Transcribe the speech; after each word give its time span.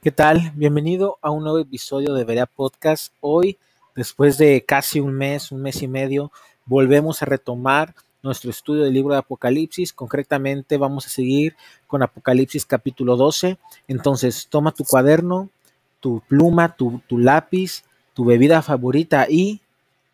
¿Qué 0.00 0.12
tal? 0.12 0.52
Bienvenido 0.54 1.18
a 1.22 1.32
un 1.32 1.42
nuevo 1.42 1.58
episodio 1.58 2.14
de 2.14 2.22
Verea 2.22 2.46
Podcast. 2.46 3.12
Hoy, 3.20 3.58
después 3.96 4.38
de 4.38 4.64
casi 4.64 5.00
un 5.00 5.12
mes, 5.12 5.50
un 5.50 5.60
mes 5.60 5.82
y 5.82 5.88
medio, 5.88 6.30
volvemos 6.66 7.20
a 7.20 7.26
retomar 7.26 7.96
nuestro 8.22 8.48
estudio 8.48 8.84
del 8.84 8.94
libro 8.94 9.14
de 9.14 9.18
Apocalipsis. 9.18 9.92
Concretamente 9.92 10.76
vamos 10.76 11.06
a 11.06 11.08
seguir 11.08 11.56
con 11.88 12.04
Apocalipsis 12.04 12.64
capítulo 12.64 13.16
12. 13.16 13.58
Entonces, 13.88 14.46
toma 14.48 14.70
tu 14.70 14.84
cuaderno, 14.84 15.50
tu 15.98 16.22
pluma, 16.28 16.76
tu, 16.76 17.02
tu 17.08 17.18
lápiz, 17.18 17.82
tu 18.14 18.24
bebida 18.24 18.62
favorita 18.62 19.26
y 19.28 19.60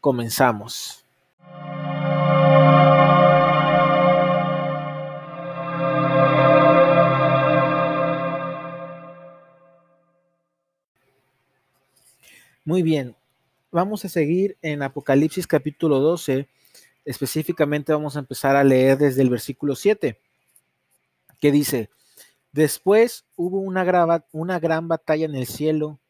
comenzamos. 0.01 1.04
Muy 12.67 12.83
bien, 12.83 13.15
vamos 13.71 14.07
a 14.07 14.09
seguir 14.09 14.57
en 14.63 14.83
Apocalipsis 14.83 15.47
capítulo 15.47 16.01
12. 16.01 16.49
Específicamente 17.05 17.93
vamos 17.93 18.17
a 18.17 18.21
empezar 18.21 18.57
a 18.57 18.65
leer 18.65 18.97
desde 18.97 19.21
el 19.21 19.29
versículo 19.29 19.77
7, 19.77 20.19
que 21.43 21.53
dice, 21.53 21.91
después 22.53 23.27
hubo 23.37 23.61
una, 23.61 24.25
una 24.33 24.59
gran 24.61 24.89
batalla 24.89 25.27
en 25.27 25.35
el 25.35 25.47
cielo. 25.47 26.01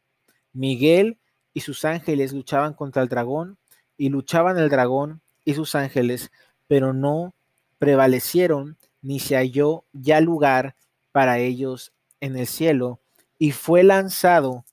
Miguel 0.53 1.19
y 1.55 1.63
sus 1.63 1.85
ángeles 1.85 2.33
luchaban 2.33 2.75
contra 2.75 3.03
el 3.03 3.09
dragón 3.09 3.59
y 3.97 4.11
luchaban 4.11 4.57
el 4.57 4.69
dragón 4.69 5.23
y 5.45 5.55
sus 5.55 5.75
ángeles, 5.75 6.31
pero 6.69 6.93
no 6.93 7.35
prevalecieron 7.79 8.79
ni 9.03 9.19
se 9.19 9.35
halló 9.35 9.87
ya 9.93 10.21
lugar 10.21 10.77
para 11.11 11.41
ellos 11.41 11.93
en 12.21 12.37
el 12.37 12.47
cielo 12.47 13.01
y 13.41 13.51
fue 13.51 13.83
lanzado 13.83 14.65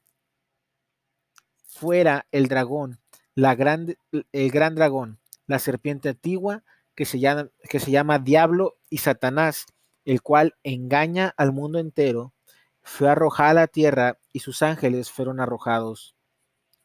fuera 1.82 2.28
el 2.32 2.48
dragón, 2.48 3.00
la 3.34 3.56
gran, 3.56 3.98
el 4.12 4.52
gran 4.52 4.76
dragón, 4.76 5.18
la 5.48 5.58
serpiente 5.58 6.10
antigua 6.10 6.64
que 6.94 7.06
se, 7.06 7.20
llama, 7.20 7.50
que 7.68 7.80
se 7.80 7.90
llama 7.90 8.20
Diablo 8.20 8.78
y 8.92 9.00
Satanás, 9.00 9.66
el 10.06 10.22
cual 10.22 10.54
engaña 10.62 11.34
al 11.38 11.54
mundo 11.54 11.80
entero, 11.80 12.36
fue 12.84 13.10
arrojada 13.10 13.50
a 13.50 13.54
la 13.56 13.68
tierra 13.68 14.20
y 14.32 14.42
sus 14.42 14.62
ángeles 14.62 15.10
fueron 15.10 15.40
arrojados 15.40 16.16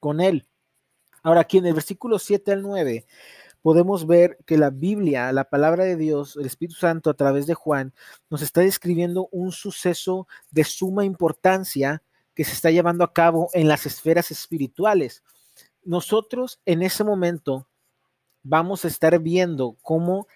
con 0.00 0.22
él. 0.22 0.48
Ahora 1.22 1.42
aquí 1.42 1.58
en 1.58 1.66
el 1.66 1.74
versículo 1.74 2.18
7 2.18 2.52
al 2.52 2.62
9 2.62 3.06
podemos 3.60 4.06
ver 4.06 4.38
que 4.46 4.56
la 4.56 4.70
Biblia, 4.70 5.30
la 5.32 5.44
palabra 5.44 5.84
de 5.84 5.96
Dios, 5.96 6.36
el 6.36 6.46
Espíritu 6.46 6.78
Santo 6.78 7.10
a 7.10 7.14
través 7.14 7.46
de 7.46 7.52
Juan, 7.54 7.92
nos 8.30 8.40
está 8.40 8.62
describiendo 8.62 9.28
un 9.30 9.52
suceso 9.52 10.26
de 10.50 10.64
suma 10.64 11.04
importancia 11.04 12.02
que 12.36 12.44
se 12.44 12.52
está 12.52 12.70
llevando 12.70 13.02
a 13.02 13.12
cabo 13.14 13.48
en 13.54 13.66
las 13.66 13.86
esferas 13.86 14.30
espirituales. 14.30 15.24
Nosotros 15.82 16.60
en 16.66 16.82
ese 16.82 17.02
momento 17.02 17.66
vamos 18.42 18.84
a 18.84 18.88
estar 18.88 19.18
viendo 19.18 19.76
cómo, 19.82 20.28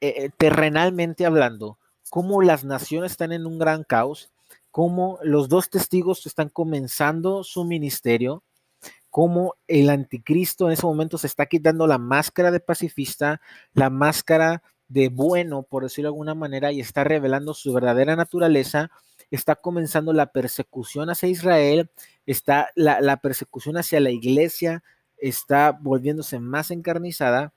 eh, 0.00 0.14
eh, 0.16 0.30
terrenalmente 0.36 1.24
hablando, 1.24 1.78
cómo 2.10 2.42
las 2.42 2.64
naciones 2.64 3.12
están 3.12 3.32
en 3.32 3.46
un 3.46 3.58
gran 3.58 3.82
caos, 3.82 4.30
cómo 4.70 5.18
los 5.22 5.48
dos 5.48 5.70
testigos 5.70 6.26
están 6.26 6.50
comenzando 6.50 7.42
su 7.42 7.64
ministerio, 7.64 8.42
cómo 9.08 9.54
el 9.66 9.88
anticristo 9.88 10.66
en 10.66 10.72
ese 10.72 10.84
momento 10.84 11.16
se 11.16 11.28
está 11.28 11.46
quitando 11.46 11.86
la 11.86 11.96
máscara 11.96 12.50
de 12.50 12.60
pacifista, 12.60 13.40
la 13.72 13.88
máscara 13.88 14.62
de 14.86 15.08
bueno, 15.08 15.62
por 15.62 15.82
decirlo 15.82 16.08
de 16.10 16.14
alguna 16.14 16.34
manera, 16.34 16.72
y 16.72 16.80
está 16.80 17.04
revelando 17.04 17.54
su 17.54 17.72
verdadera 17.72 18.16
naturaleza 18.16 18.90
está 19.30 19.56
comenzando 19.56 20.12
la 20.12 20.32
persecución 20.32 21.10
hacia 21.10 21.28
Israel, 21.28 21.90
está 22.26 22.70
la, 22.74 23.16
persecución 23.18 23.76
hacia 23.76 24.00
la 24.00 24.10
iglesia, 24.10 24.82
está 25.18 25.72
volviéndose 25.72 26.38
más 26.38 26.70
encarnizada 26.70 27.52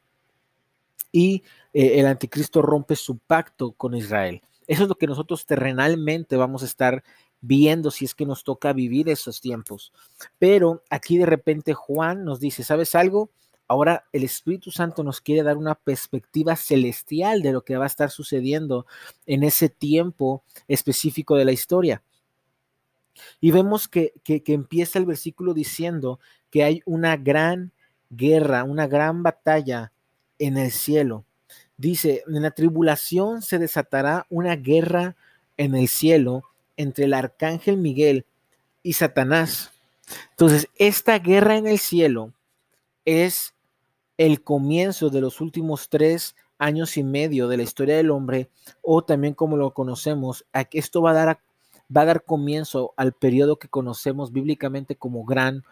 y 1.12 1.44
eh, 1.74 2.00
el 2.00 2.08
anticristo 2.08 2.62
rompe 2.62 2.96
su 2.96 3.18
pacto 3.18 3.72
con 3.74 3.96
Israel. 3.96 4.42
Eso 4.68 4.84
es 4.84 4.90
lo 4.90 4.96
que 4.96 5.08
nosotros 5.08 5.46
terrenalmente 5.46 6.38
vamos 6.38 6.64
a 6.64 6.66
estar 6.66 7.04
viendo 7.42 7.92
si 7.92 8.06
es 8.06 8.16
que 8.16 8.26
nos 8.26 8.44
toca 8.44 8.72
vivir 8.72 9.10
esos 9.10 9.42
tiempos. 9.42 9.92
Pero 10.40 10.84
aquí 10.90 11.18
de 11.18 11.26
repente 11.26 11.74
Juan 11.74 12.24
nos 12.24 12.40
dice, 12.40 12.64
¿sabes 12.64 12.96
algo? 12.96 13.32
Ahora 13.72 14.04
el 14.12 14.26
Espíritu 14.26 14.70
Santo 14.70 15.02
nos 15.02 15.22
quiere 15.22 15.44
dar 15.44 15.56
una 15.56 15.76
perspectiva 15.76 16.58
celestial 16.58 17.42
de 17.42 17.54
lo 17.54 17.64
que 17.64 17.78
va 17.78 17.86
a 17.86 17.88
estar 17.88 18.12
sucediendo 18.12 18.86
en 19.26 19.44
ese 19.44 19.70
tiempo 19.70 20.44
específico 20.68 21.38
de 21.38 21.46
la 21.46 21.54
historia. 21.54 22.04
Y 23.40 23.52
vemos 23.52 23.88
que, 23.88 24.12
empieza 24.26 25.00
el 25.00 25.06
versículo 25.06 25.54
diciendo 25.54 26.20
que 26.50 26.66
hay 26.66 26.82
una 26.86 27.16
gran 27.16 27.72
guerra, 28.10 28.66
una 28.66 28.88
gran 28.88 29.24
batalla 29.24 29.94
en 30.38 30.58
el 30.58 30.72
cielo. 30.72 31.24
Dice, 31.78 32.26
en 32.28 32.42
la 32.42 32.52
tribulación 32.52 33.42
se 33.42 33.58
desatará 33.58 34.28
una 34.30 34.58
guerra 34.58 35.16
en 35.56 35.76
el 35.76 35.88
cielo 35.88 36.44
entre 36.76 37.06
el 37.06 37.14
arcángel 37.14 37.78
Miguel 37.78 38.26
y 38.84 38.92
Satanás. 38.92 39.72
Entonces, 40.32 40.68
esta 40.76 41.20
guerra 41.20 41.56
en 41.56 41.68
el 41.68 41.80
cielo 41.80 42.34
es 43.06 43.54
el 44.22 44.44
comienzo 44.44 45.10
de 45.10 45.20
los 45.20 45.42
últimos 45.42 45.90
tres 45.90 46.36
años 46.60 46.96
y 46.96 47.04
medio 47.04 47.48
de 47.48 47.58
la 47.58 47.64
historia 47.64 47.98
del 47.98 48.12
hombre, 48.12 48.52
o 48.84 49.04
también 49.04 49.34
como 49.34 49.58
lo 49.58 49.74
conocemos, 49.74 50.46
esto 50.74 51.02
va 51.02 51.10
a 51.10 51.14
dar, 51.16 51.40
va 51.96 52.02
a 52.02 52.06
dar 52.06 52.24
comienzo 52.24 52.94
al 52.98 53.14
periodo 53.14 53.58
que 53.58 53.68
conocemos 53.68 54.32
bíblicamente 54.32 54.96
como 54.96 55.26
gran 55.26 55.64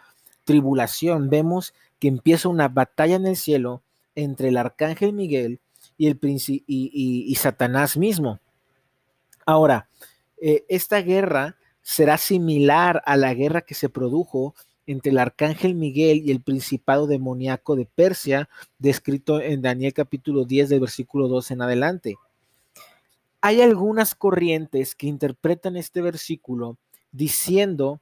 tribulación. 0.45 1.29
Vemos 1.29 1.75
que 1.99 2.07
empieza 2.07 2.49
una 2.49 2.69
batalla 2.69 3.17
en 3.17 3.27
el 3.27 3.35
cielo 3.35 3.83
entre 4.15 4.47
el 4.47 4.57
arcángel 4.57 5.13
Miguel 5.13 5.59
y, 5.95 6.07
el 6.07 6.19
y, 6.23 6.63
y, 6.65 7.35
Satanás 7.35 7.97
mismo. 7.97 8.39
Ahora, 9.45 9.87
eh, 10.41 10.65
esta 10.69 11.03
guerra 11.03 11.55
será 11.83 12.17
similar 12.17 13.03
a 13.05 13.15
la 13.15 13.31
guerra 13.35 13.61
que 13.61 13.75
se 13.75 13.89
produjo 13.89 14.55
entre 14.91 15.11
el 15.11 15.19
arcángel 15.19 15.75
Miguel 15.75 16.23
y 16.25 16.31
el 16.31 16.41
principado 16.41 17.05
demoníaco 17.05 17.75
de 17.75 17.85
Persia, 17.85 18.49
descrito 18.79 19.39
en 19.39 19.61
Daniel 19.61 19.93
capítulo 19.93 20.45
10 20.45 20.67
del 20.69 20.79
versículo 20.79 21.27
2 21.27 21.51
en 21.51 21.61
adelante. 21.61 22.15
Hay 23.39 23.61
algunas 23.61 24.15
corrientes 24.15 24.95
que 24.95 25.05
interpretan 25.05 25.77
este 25.77 26.01
versículo 26.01 26.79
diciendo 27.11 28.01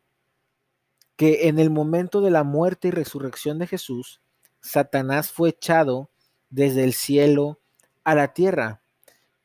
que 1.18 1.50
en 1.50 1.59
el 1.59 1.72
momento 1.72 2.22
de 2.22 2.31
la 2.31 2.46
muerte 2.46 2.88
y 2.88 2.92
resurrección 2.92 3.59
de 3.59 3.68
Jesús, 3.68 4.22
Satanás 4.62 5.30
fue 5.30 5.50
echado 5.50 6.09
desde 6.50 6.86
el 6.86 6.94
cielo 6.94 7.59
a 8.06 8.16
la 8.16 8.34
tierra. 8.34 8.81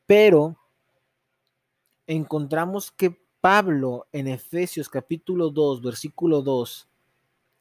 Pero 0.05 0.57
encontramos 2.07 2.89
que 2.89 3.21
Pablo 3.41 4.07
en 4.13 4.29
Efesios 4.29 4.87
capítulo 4.87 5.49
2, 5.49 5.81
versículo 5.81 6.41
2, 6.41 6.87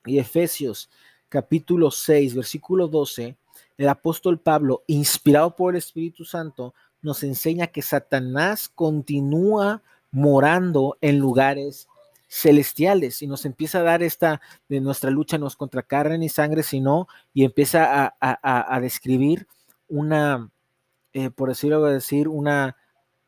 y 0.06 0.18
Efesios 0.18 0.90
capítulo 1.28 1.90
6, 1.90 2.34
versículo 2.34 2.88
12, 2.88 3.36
el 3.78 3.88
apóstol 3.88 4.38
Pablo, 4.38 4.82
inspirado 4.86 5.56
por 5.56 5.74
el 5.74 5.78
Espíritu 5.78 6.24
Santo, 6.24 6.74
nos 7.00 7.22
enseña 7.22 7.68
que 7.68 7.82
Satanás 7.82 8.68
continúa 8.68 9.82
morando 10.10 10.98
en 11.00 11.18
lugares 11.18 11.88
celestiales 12.28 13.22
y 13.22 13.26
nos 13.26 13.44
empieza 13.44 13.80
a 13.80 13.82
dar 13.82 14.02
esta 14.02 14.40
de 14.68 14.80
nuestra 14.80 15.10
lucha 15.10 15.36
no 15.36 15.46
es 15.46 15.56
contra 15.56 15.82
carne 15.82 16.19
ni 16.19 16.28
sangre, 16.28 16.62
sino 16.62 17.08
y 17.34 17.44
empieza 17.44 18.14
a, 18.20 18.80
describir 18.80 19.46
una, 19.88 20.50
eh, 21.12 21.30
por 21.30 21.48
decirlo 21.50 21.82
decir, 21.84 22.28
una 22.28 22.76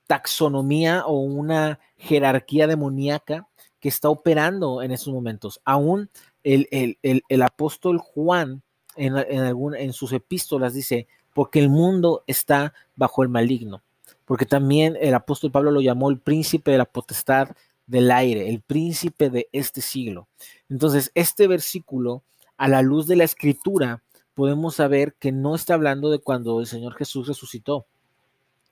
taxonomía 0.07 1.05
o 1.07 1.21
una 1.21 1.81
jerarquía 1.97 2.67
demoníaca 2.67 3.49
que 3.81 3.89
está 3.89 4.09
operando 4.09 4.83
en 4.83 4.93
esos 4.93 5.13
momentos. 5.13 5.61
Aún 5.65 6.09
el, 6.45 7.43
apóstol 7.43 7.99
Juan 7.99 8.63
en, 8.97 9.17
en, 9.17 9.75
en 9.75 9.93
sus 9.93 10.13
epístolas 10.13 10.75
dice, 10.75 11.09
porque 11.35 11.59
el 11.59 11.69
mundo 11.69 12.23
está 12.27 12.73
bajo 12.95 13.23
el 13.23 13.29
maligno, 13.29 13.83
porque 14.25 14.47
también 14.47 14.97
el 15.01 15.15
apóstol 15.15 15.51
Pablo 15.51 15.71
lo 15.71 15.81
llamó 15.81 16.11
el 16.11 16.21
príncipe 16.21 16.71
de 16.71 16.79
la 16.79 16.85
potestad 16.85 17.49
del 17.87 18.11
aire, 18.11 18.49
el 18.49 18.61
príncipe 18.61 19.31
de 19.31 19.49
este 19.53 19.81
siglo. 19.81 20.29
Entonces, 20.69 21.11
este 21.15 21.49
versículo, 21.49 22.23
a 22.57 22.69
la 22.69 22.83
luz 22.83 23.07
de 23.07 23.17
la 23.17 23.25
escritura, 23.25 24.03
podemos 24.35 24.77
saber 24.77 25.15
que 25.19 25.33
no 25.33 25.55
está 25.55 25.75
hablando 25.75 26.11
de 26.11 26.19
cuando 26.19 26.61
el 26.61 26.67
Señor 26.67 26.95
Jesús 26.95 27.29
resucitó 27.29 27.87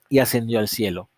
y 0.08 0.18
ascendió 0.18 0.58
al 0.58 0.68
cielo. 0.68 1.08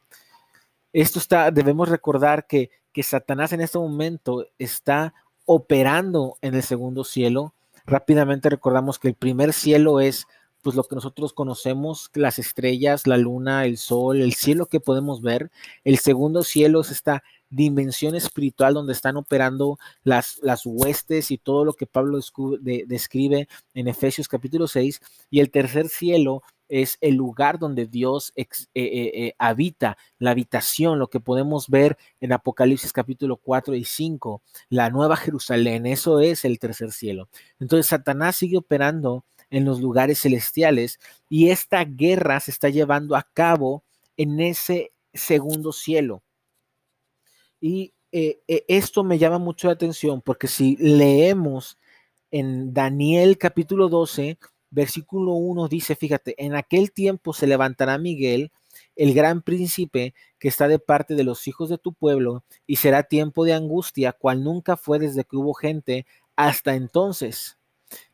Esto 0.93 1.19
está, 1.19 1.51
debemos 1.51 1.89
recordar 1.89 2.47
que, 2.47 2.71
que 2.93 3.03
Satanás 3.03 3.53
en 3.53 3.61
este 3.61 3.79
momento 3.79 4.47
está 4.59 5.15
operando 5.45 6.37
en 6.43 6.55
el 6.55 6.63
segundo 6.63 7.05
cielo. 7.05 7.55
Rápidamente 7.87 8.49
recordamos 8.49 8.99
que 8.99 9.09
el 9.09 9.15
primer 9.15 9.53
cielo 9.53 10.01
es 10.01 10.27
pues 10.63 10.77
lo 10.77 10.85
que 10.85 10.95
nosotros 10.95 11.35
conocemos, 11.35 12.11
las 12.15 12.39
estrellas, 12.39 13.07
la 13.07 13.19
luna, 13.19 13.67
el 13.67 13.77
sol, 13.77 14.23
el 14.23 14.33
cielo 14.33 14.65
que 14.65 14.81
podemos 14.81 15.21
ver. 15.21 15.51
El 15.85 15.99
segundo 15.99 16.43
cielo 16.43 16.81
es 16.81 16.91
esta 16.91 17.23
dimensión 17.51 18.15
espiritual 18.15 18.73
donde 18.73 18.95
están 18.95 19.19
operando 19.19 19.79
las, 20.03 20.39
las 20.43 20.63
huestes 20.65 21.31
y 21.31 21.37
todo 21.37 21.67
lo 21.67 21.75
que 21.75 21.87
Pablo 21.87 22.19
describe 22.63 23.47
en 23.75 23.89
Efesios 23.89 24.27
capítulo 24.27 24.67
6. 24.67 25.03
Y 25.31 25.41
el 25.41 25.51
tercer 25.51 25.91
cielo 25.91 26.43
es 26.69 26.99
el 27.01 27.15
lugar 27.15 27.59
donde 27.59 27.87
Dios 27.87 28.33
eh, 28.37 28.47
eh, 28.75 29.11
eh, 29.15 29.35
habita, 29.39 29.97
la 30.19 30.31
habitación, 30.31 30.99
lo 30.99 31.09
que 31.09 31.21
podemos 31.21 31.69
ver 31.69 31.97
en 32.21 32.33
Apocalipsis 32.33 32.93
capítulo 32.93 33.37
4 33.37 33.75
y 33.75 33.85
5, 33.85 34.43
la 34.69 34.91
nueva 34.91 35.17
Jerusalén, 35.17 35.87
eso 35.87 36.21
es 36.21 36.45
el 36.45 36.59
tercer 36.59 36.93
cielo. 36.93 37.29
Entonces 37.61 37.87
Satanás 37.87 38.37
sigue 38.37 38.59
operando 38.59 39.25
en 39.51 39.65
los 39.65 39.81
lugares 39.81 40.21
celestiales 40.21 40.99
y 41.29 41.51
esta 41.51 41.85
guerra 41.85 42.41
se 42.41 42.51
está 42.51 42.69
llevando 42.69 43.17
a 43.17 43.29
cabo 43.33 43.85
en 44.17 44.41
ese 44.41 44.93
segundo 45.13 45.73
cielo. 45.73 46.23
Y 47.61 47.95
esto 48.11 49.05
me 49.05 49.19
llama 49.19 49.39
mucho 49.39 49.69
la 49.69 49.73
atención 49.73 50.21
porque 50.21 50.47
si 50.47 50.77
leemos 50.77 51.79
en 52.31 52.75
Daniel 52.75 53.39
capítulo 53.39 53.89
12, 53.89 54.39
versículo 54.75 55.33
1 55.35 55.69
dice, 55.69 55.95
fíjate, 55.95 56.35
en 56.45 56.55
aquel 56.55 56.93
tiempo 56.93 57.33
se 57.33 57.47
levantará 57.47 57.97
Miguel, 57.97 58.51
el 58.97 59.15
gran 59.15 59.41
príncipe 59.41 60.15
que 60.39 60.49
está 60.49 60.69
de 60.69 60.79
parte 60.79 61.15
de 61.15 61.25
los 61.25 61.47
hijos 61.47 61.69
de 61.69 61.79
tu 61.79 61.93
pueblo, 61.93 62.45
y 62.67 62.77
será 62.77 63.05
tiempo 63.05 63.45
de 63.45 63.55
angustia, 63.55 64.13
cual 64.13 64.43
nunca 64.43 64.77
fue 64.77 64.99
desde 64.99 65.25
que 65.25 65.37
hubo 65.37 65.55
gente 65.55 66.07
hasta 66.37 66.75
entonces. 66.75 67.57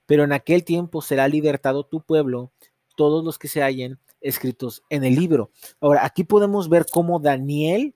Pero 0.04 0.24
en 0.24 0.32
aquel 0.32 0.64
tiempo 0.64 1.00
será 1.00 1.28
libertado 1.28 1.84
tu 1.84 2.02
pueblo, 2.02 2.52
todos 2.94 3.24
los 3.24 3.38
que 3.38 3.48
se 3.48 3.62
hallen 3.62 3.98
escritos 4.20 4.82
en 4.90 5.04
el 5.04 5.14
libro. 5.14 5.50
Ahora, 5.80 6.04
aquí 6.04 6.24
podemos 6.24 6.68
ver 6.68 6.84
cómo 6.92 7.20
Daniel, 7.20 7.94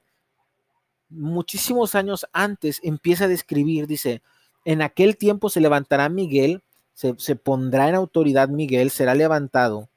muchísimos 1.11 1.95
años 1.95 2.27
antes, 2.33 2.81
empieza 2.83 3.25
a 3.25 3.29
describir, 3.29 3.87
dice, 3.87 4.23
en 4.65 4.81
aquel 4.81 5.19
tiempo 5.19 5.51
se 5.51 5.61
levantará 5.61 6.09
Miguel, 6.09 6.63
se, 6.95 7.37
pondrá 7.37 7.89
en 7.89 7.97
autoridad 7.97 8.49
Miguel, 8.49 8.91
será 8.91 9.15
levantado 9.15 9.91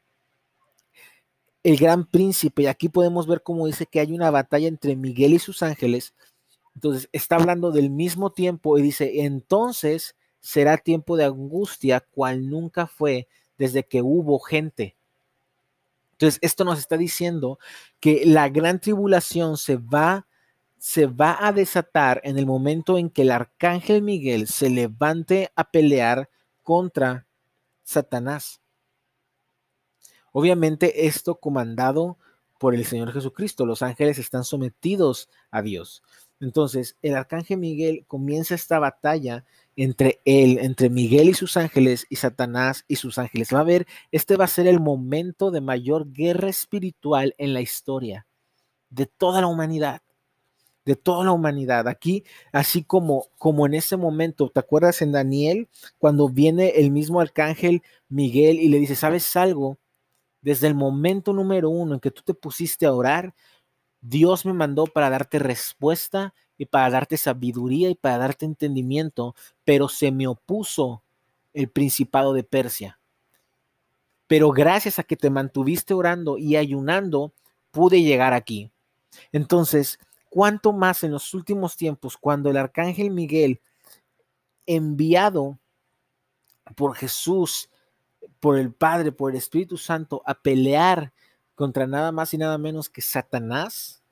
el 1.64 1.78
gran 1.78 2.06
príncipe. 2.06 2.64
Y 2.64 2.68
aquí 2.68 2.90
podemos 2.90 3.28
ver 3.28 3.44
cómo 3.44 3.68
dice 3.68 3.86
que 3.86 4.00
hay 4.00 4.14
una 4.14 4.32
batalla 4.32 4.68
entre 4.68 4.96
Miguel 4.96 5.34
y 5.34 5.40
sus 5.40 5.64
ángeles. 5.64 6.14
Entonces 6.76 7.10
está 7.12 7.36
hablando 7.36 7.72
del 7.72 7.90
mismo 7.90 8.32
tiempo 8.32 8.78
y 8.78 8.82
dice, 8.82 9.22
entonces 9.22 10.16
será 10.40 10.78
tiempo 10.78 11.18
de 11.18 11.26
angustia 11.26 12.02
cual 12.02 12.50
nunca 12.50 12.88
fue 12.88 13.28
desde 13.58 13.84
que 13.84 14.02
hubo 14.02 14.40
gente. 14.40 14.96
Entonces 16.14 16.40
esto 16.42 16.64
nos 16.64 16.80
está 16.80 16.98
diciendo 16.98 17.60
que 18.00 18.24
la 18.26 18.50
gran 18.50 18.80
tribulación 18.80 19.58
se 19.58 19.78
va 19.78 20.28
se 20.80 21.08
va 21.08 21.38
a 21.40 21.52
desatar 21.52 22.22
en 22.24 22.38
el 22.38 22.46
momento 22.46 23.00
en 23.00 23.10
que 23.10 23.24
el 23.24 23.32
arcángel 23.32 24.04
Miguel 24.04 24.48
se 24.48 24.70
levante 24.70 25.52
a 25.56 25.72
pelear 25.72 26.30
contra 26.68 27.26
Satanás. 27.84 28.60
Obviamente 30.34 31.08
esto 31.08 31.36
comandado 31.36 32.18
por 32.60 32.76
el 32.76 32.84
Señor 32.84 33.14
Jesucristo. 33.14 33.66
Los 33.66 33.82
ángeles 33.84 34.20
están 34.20 34.44
sometidos 34.44 35.30
a 35.50 35.62
Dios. 35.62 36.04
Entonces, 36.42 36.98
el 37.02 37.16
arcángel 37.16 37.58
Miguel 37.58 38.04
comienza 38.06 38.54
esta 38.54 38.80
batalla 38.80 39.46
entre 39.78 40.20
él, 40.26 40.58
entre 40.60 40.90
Miguel 40.90 41.30
y 41.30 41.36
sus 41.36 41.56
ángeles 41.56 42.06
y 42.10 42.18
Satanás 42.18 42.84
y 42.90 42.98
sus 42.98 43.18
ángeles. 43.18 43.54
Va 43.54 43.62
a 43.62 43.64
ver, 43.64 43.88
este 44.12 44.36
va 44.36 44.44
a 44.44 44.50
ser 44.50 44.68
el 44.68 44.82
momento 44.82 45.52
de 45.52 45.62
mayor 45.62 46.12
guerra 46.12 46.50
espiritual 46.50 47.34
en 47.38 47.54
la 47.54 47.62
historia 47.62 48.28
de 48.90 49.06
toda 49.06 49.40
la 49.40 49.48
humanidad 49.48 50.02
de 50.88 50.96
toda 50.96 51.26
la 51.26 51.34
humanidad. 51.34 51.90
Aquí, 51.90 52.24
así 52.54 52.82
como, 52.82 53.28
como 53.38 53.66
en 53.66 53.74
ese 53.74 53.98
momento, 53.98 54.50
¿te 54.50 54.62
acuerdas 54.62 55.02
en 55.02 55.12
Daniel 55.12 55.68
cuando 55.98 56.30
viene 56.30 56.70
el 56.78 56.92
mismo 56.92 57.20
arcángel 57.20 57.84
Miguel 58.08 58.58
y 58.58 58.70
le 58.70 58.80
dice, 58.80 58.96
¿sabes 58.96 59.36
algo? 59.36 59.78
Desde 60.42 60.68
el 60.68 60.76
momento 60.76 61.34
número 61.34 61.70
uno 61.70 61.96
en 61.96 62.00
que 62.00 62.10
tú 62.10 62.22
te 62.24 62.34
pusiste 62.34 62.86
a 62.86 62.94
orar, 62.94 63.36
Dios 64.00 64.46
me 64.46 64.54
mandó 64.54 64.86
para 64.86 65.10
darte 65.10 65.40
respuesta 65.40 66.34
y 66.58 66.68
para 66.68 66.90
darte 66.90 67.18
sabiduría 67.18 67.90
y 67.90 67.96
para 67.96 68.18
darte 68.18 68.46
entendimiento, 68.46 69.36
pero 69.66 69.90
se 69.90 70.14
me 70.14 70.26
opuso 70.26 71.04
el 71.54 71.70
principado 71.70 72.32
de 72.32 72.46
Persia. 72.46 72.98
Pero 74.26 74.52
gracias 74.52 75.00
a 75.00 75.04
que 75.04 75.18
te 75.18 75.30
mantuviste 75.30 75.94
orando 75.94 76.38
y 76.38 76.56
ayunando, 76.56 77.34
pude 77.72 78.04
llegar 78.04 78.32
aquí. 78.32 78.72
Entonces, 79.34 80.00
cuánto 80.38 80.72
más 80.72 81.04
en 81.04 81.10
los 81.10 81.34
últimos 81.34 81.76
tiempos, 81.76 82.16
cuando 82.16 82.52
el 82.52 82.58
arcángel 82.58 83.10
Miguel, 83.10 83.60
enviado 84.68 85.58
por 86.76 86.94
Jesús, 86.96 87.72
por 88.40 88.60
el 88.60 88.72
Padre, 88.72 89.12
por 89.12 89.32
el 89.32 89.38
Espíritu 89.38 89.78
Santo, 89.78 90.22
a 90.28 90.36
pelear 90.36 91.12
contra 91.56 91.88
nada 91.88 92.12
más 92.12 92.36
y 92.36 92.38
nada 92.38 92.60
menos 92.60 92.88
que 92.88 93.02
Satanás, 93.02 94.04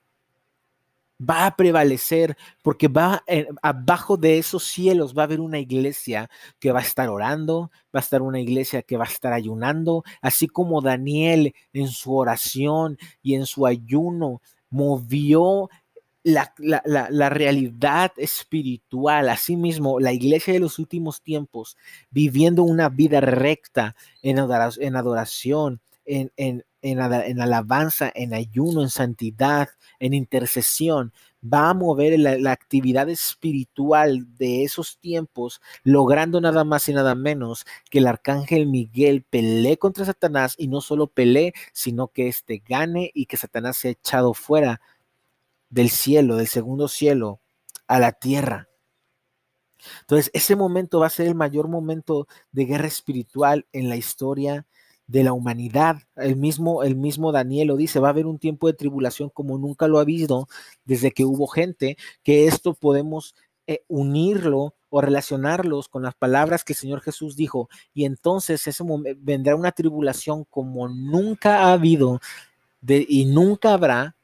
va 1.22 1.45
a 1.45 1.56
prevalecer 1.56 2.36
porque 2.63 2.88
va 2.88 3.24
eh, 3.27 3.48
abajo 3.62 4.18
de 4.18 4.39
esos 4.39 4.63
cielos 4.63 5.16
va 5.16 5.22
a 5.22 5.25
haber 5.25 5.39
una 5.39 5.60
iglesia 5.60 6.31
que 6.60 6.72
va 6.72 6.80
a 6.80 6.83
estar 6.83 7.07
orando, 7.07 7.69
va 7.95 8.00
a 8.00 8.04
estar 8.04 8.24
una 8.24 8.39
iglesia 8.39 8.81
que 8.81 8.98
va 8.98 9.06
a 9.06 9.10
estar 9.10 9.31
ayunando, 9.31 10.04
así 10.24 10.48
como 10.48 10.81
Daniel 10.81 11.54
en 11.72 11.88
su 11.89 12.16
oración 12.16 12.98
y 13.22 13.36
en 13.36 13.45
su 13.45 13.68
ayuno 13.68 14.42
movió 14.72 15.69
la, 16.25 17.30
realidad 17.30 18.12
espiritual, 18.18 19.30
asimismo, 19.30 20.00
la 20.00 20.12
iglesia 20.12 20.54
de 20.54 20.60
los 20.60 20.80
últimos 20.80 21.22
tiempos, 21.22 21.77
viviendo 22.10 22.63
una 22.63 22.89
vida 22.89 23.22
recta 23.22 23.95
en 24.24 24.39
adoración, 24.39 25.81
en, 26.06 26.31
en, 26.81 27.42
alabanza, 27.42 28.12
en 28.13 28.33
ayuno, 28.33 28.81
en 28.81 28.89
santidad, 28.89 29.69
en 30.00 30.13
intercesión, 30.13 31.13
va 31.44 31.69
a 31.69 31.74
mover 31.75 32.19
la, 32.19 32.38
la, 32.38 32.51
actividad 32.51 33.07
espiritual 33.07 34.25
de 34.38 34.63
esos 34.63 34.98
tiempos, 34.98 35.62
logrando 35.83 36.42
nada 36.42 36.63
más 36.63 36.89
y 36.89 36.94
nada 36.94 37.13
menos 37.13 37.66
que 37.92 38.00
el 38.00 38.07
arcángel 38.07 38.66
Miguel 38.66 39.24
pelee 39.30 39.77
contra 39.77 40.06
Satanás 40.06 40.56
y 40.57 40.68
no 40.68 40.81
solo 40.81 41.06
pelee, 41.06 41.54
sino 41.72 42.07
que 42.07 42.27
éste 42.27 42.63
gane 42.68 43.12
y 43.13 43.27
que 43.27 43.38
Satanás 43.38 43.77
sea 43.77 43.92
echado 43.92 44.33
fuera 44.33 44.81
del 45.69 45.89
cielo, 45.89 46.38
del 46.38 46.47
segundo 46.47 46.88
cielo, 46.88 47.41
a 47.88 48.00
la 48.00 48.12
tierra. 48.12 48.69
Entonces, 50.01 50.31
ese 50.33 50.56
momento 50.56 51.00
va 51.00 51.07
a 51.07 51.12
ser 51.12 51.27
el 51.27 51.36
mayor 51.36 51.67
momento 51.67 52.27
de 52.51 52.65
guerra 52.65 52.88
espiritual 52.88 53.67
en 53.72 53.89
la 53.89 53.98
historia 53.98 54.65
de 55.07 55.24
la 55.24 55.34
humanidad. 55.34 55.98
El 56.15 56.36
mismo, 56.36 56.84
el 56.84 56.95
mismo 56.95 57.31
Daniel 57.31 57.67
lo 57.67 57.77
dice, 57.77 58.00
va 58.00 58.07
a 58.07 58.12
haber 58.12 58.25
un 58.25 58.39
tiempo 58.39 58.67
de 58.67 58.74
tribulación 58.74 59.29
como 59.29 59.57
nunca 59.57 59.88
lo 59.88 60.00
ha 60.00 60.01
habido 60.01 60.48
desde 60.84 61.12
que 61.12 61.25
hubo 61.25 61.48
gente, 61.48 61.98
que 62.24 62.48
esto 62.48 62.74
podemos 62.74 63.36
eh, 63.67 63.84
unirlo 63.88 64.75
o 64.89 65.01
relacionarlos 65.01 65.89
con 65.89 66.03
las 66.03 66.15
palabras 66.15 66.63
que 66.63 66.74
el 66.74 66.77
Señor 66.77 67.01
Jesús 67.01 67.36
dijo. 67.36 67.69
Y 67.93 68.05
entonces 68.05 68.65
ese 68.67 68.84
vendrá 69.17 69.55
una 69.55 69.72
tribulación 69.72 70.45
como 70.45 70.88
nunca 70.88 71.63
ha 71.63 71.74
habido 71.74 72.19
de, 72.81 73.05
y 73.07 73.25
nunca 73.25 73.74
habrá 73.74 74.14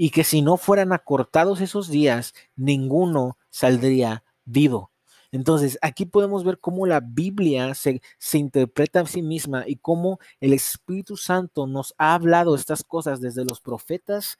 y 0.00 0.10
que 0.10 0.22
si 0.22 0.42
no 0.42 0.56
fueran 0.56 0.92
acortados 0.92 1.60
esos 1.60 1.88
días, 1.88 2.32
ninguno 2.54 3.36
saldría 3.50 4.22
vivo. 4.44 4.92
Entonces, 5.32 5.76
aquí 5.82 6.06
podemos 6.06 6.44
ver 6.44 6.60
cómo 6.60 6.86
la 6.86 7.00
Biblia 7.00 7.74
se, 7.74 8.00
se, 8.16 8.38
interpreta 8.38 9.00
a 9.00 9.06
sí 9.06 9.22
misma 9.22 9.64
y 9.66 9.74
cómo 9.74 10.20
el 10.40 10.52
Espíritu 10.52 11.16
Santo 11.16 11.66
nos 11.66 11.94
ha 11.98 12.14
hablado 12.14 12.54
estas 12.54 12.84
cosas 12.84 13.20
desde 13.20 13.44
los 13.44 13.60
profetas, 13.60 14.38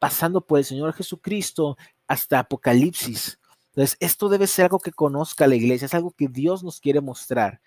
pasando 0.00 0.44
por 0.44 0.58
el 0.58 0.64
Señor 0.64 0.92
Jesucristo 0.92 1.76
hasta 2.08 2.40
Apocalipsis. 2.40 3.38
Entonces, 3.68 3.96
esto 4.00 4.28
debe 4.28 4.48
ser 4.48 4.64
algo 4.64 4.80
que 4.80 4.92
conozca 4.92 5.46
la 5.46 5.54
iglesia, 5.54 5.86
es 5.86 5.94
algo 5.94 6.10
que 6.10 6.26
Dios 6.26 6.64
nos 6.64 6.80
quiere 6.80 7.00
mostrar. 7.00 7.60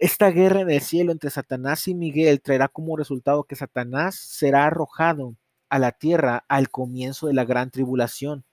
Esta 0.00 0.30
guerra 0.30 0.62
en 0.62 0.70
el 0.70 0.80
cielo 0.80 1.12
entre 1.12 1.28
Satanás 1.28 1.86
y 1.88 1.94
Miguel 1.94 2.40
traerá 2.40 2.68
como 2.68 2.96
resultado 2.96 3.44
que 3.44 3.54
Satanás 3.54 4.16
será 4.16 4.64
arrojado 4.64 5.36
a 5.72 5.78
la 5.78 5.92
tierra 5.92 6.44
al 6.48 6.68
comienzo 6.68 7.28
de 7.28 7.32
la 7.32 7.46
gran 7.46 7.70
tribulación. 7.70 8.44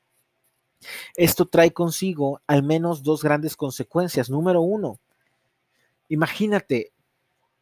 Esto 1.17 1.45
trae 1.45 1.73
consigo 1.73 2.41
al 2.47 2.63
menos 2.63 3.03
dos 3.03 3.21
grandes 3.23 3.57
consecuencias. 3.57 4.29
Número 4.29 4.61
uno, 4.61 5.01
imagínate, 6.07 6.93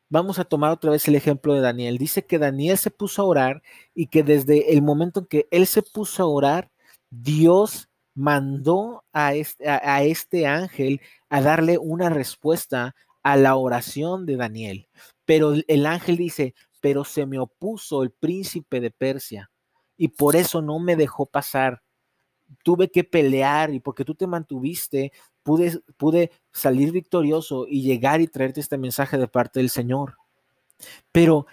vamos 0.10 0.38
a 0.38 0.44
tomar 0.44 0.70
otra 0.70 0.92
vez 0.92 1.08
el 1.08 1.16
ejemplo 1.16 1.56
de 1.56 1.62
Daniel. 1.62 1.98
Dice 1.98 2.24
que 2.24 2.38
Daniel 2.38 2.78
se 2.78 2.92
puso 2.92 3.24
a 3.24 3.26
orar 3.26 3.64
y 3.96 4.06
que 4.06 4.22
desde 4.22 4.74
el 4.74 4.84
momento 4.84 5.22
en 5.22 5.26
que 5.26 5.48
él 5.50 5.66
se 5.66 5.82
puso 5.82 6.22
a 6.22 6.28
orar, 6.28 6.70
Dios 7.10 7.90
mandó 8.14 9.06
a 9.12 9.34
este, 9.34 9.68
a, 9.68 10.04
este 10.04 10.46
ángel 10.46 11.02
a 11.30 11.42
darle 11.42 11.80
una 11.80 12.12
respuesta 12.12 12.96
a 13.24 13.36
la 13.38 13.56
oración 13.56 14.28
de 14.28 14.36
Daniel. 14.36 14.88
Pero 15.26 15.56
el 15.68 15.88
ángel 15.88 16.16
dice, 16.16 16.54
pero 16.80 17.04
se 17.04 17.26
me 17.26 17.40
opuso 17.40 18.04
el 18.04 18.12
príncipe 18.12 18.80
de 18.80 18.92
Persia 18.92 19.52
y 19.98 20.10
por 20.10 20.36
eso 20.36 20.62
no 20.62 20.80
me 20.80 20.96
dejó 20.96 21.26
pasar 21.26 21.82
tuve 22.64 22.90
que 22.90 23.04
pelear 23.04 23.74
y 23.74 23.80
porque 23.80 24.06
tú 24.06 24.16
te 24.16 24.28
mantuviste, 24.28 25.12
pude, 25.44 25.80
pude 25.98 26.32
salir 26.52 26.92
victorioso 26.92 27.66
y 27.68 27.82
llegar 27.82 28.22
y 28.22 28.28
traerte 28.28 28.60
este 28.60 28.78
mensaje 28.78 29.18
de 29.18 29.28
parte 29.28 29.60
del 29.60 29.70
Señor. 29.70 30.18
Pero 31.12 31.48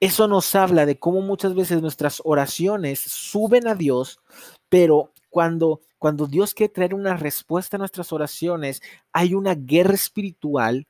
eso 0.00 0.28
nos 0.28 0.54
habla 0.54 0.86
de 0.86 0.98
cómo 0.98 1.20
muchas 1.20 1.54
veces 1.54 1.80
nuestras 1.80 2.20
oraciones 2.24 3.00
suben 3.00 3.68
a 3.68 3.74
Dios, 3.74 4.20
pero 4.68 5.12
cuando, 5.30 5.80
cuando 5.98 6.26
Dios 6.26 6.54
quiere 6.54 6.72
traer 6.72 6.94
una 6.94 7.16
respuesta 7.16 7.76
a 7.76 7.78
nuestras 7.78 8.12
oraciones, 8.12 8.82
hay 9.12 9.34
una 9.34 9.54
guerra 9.54 9.94
espiritual 9.94 10.86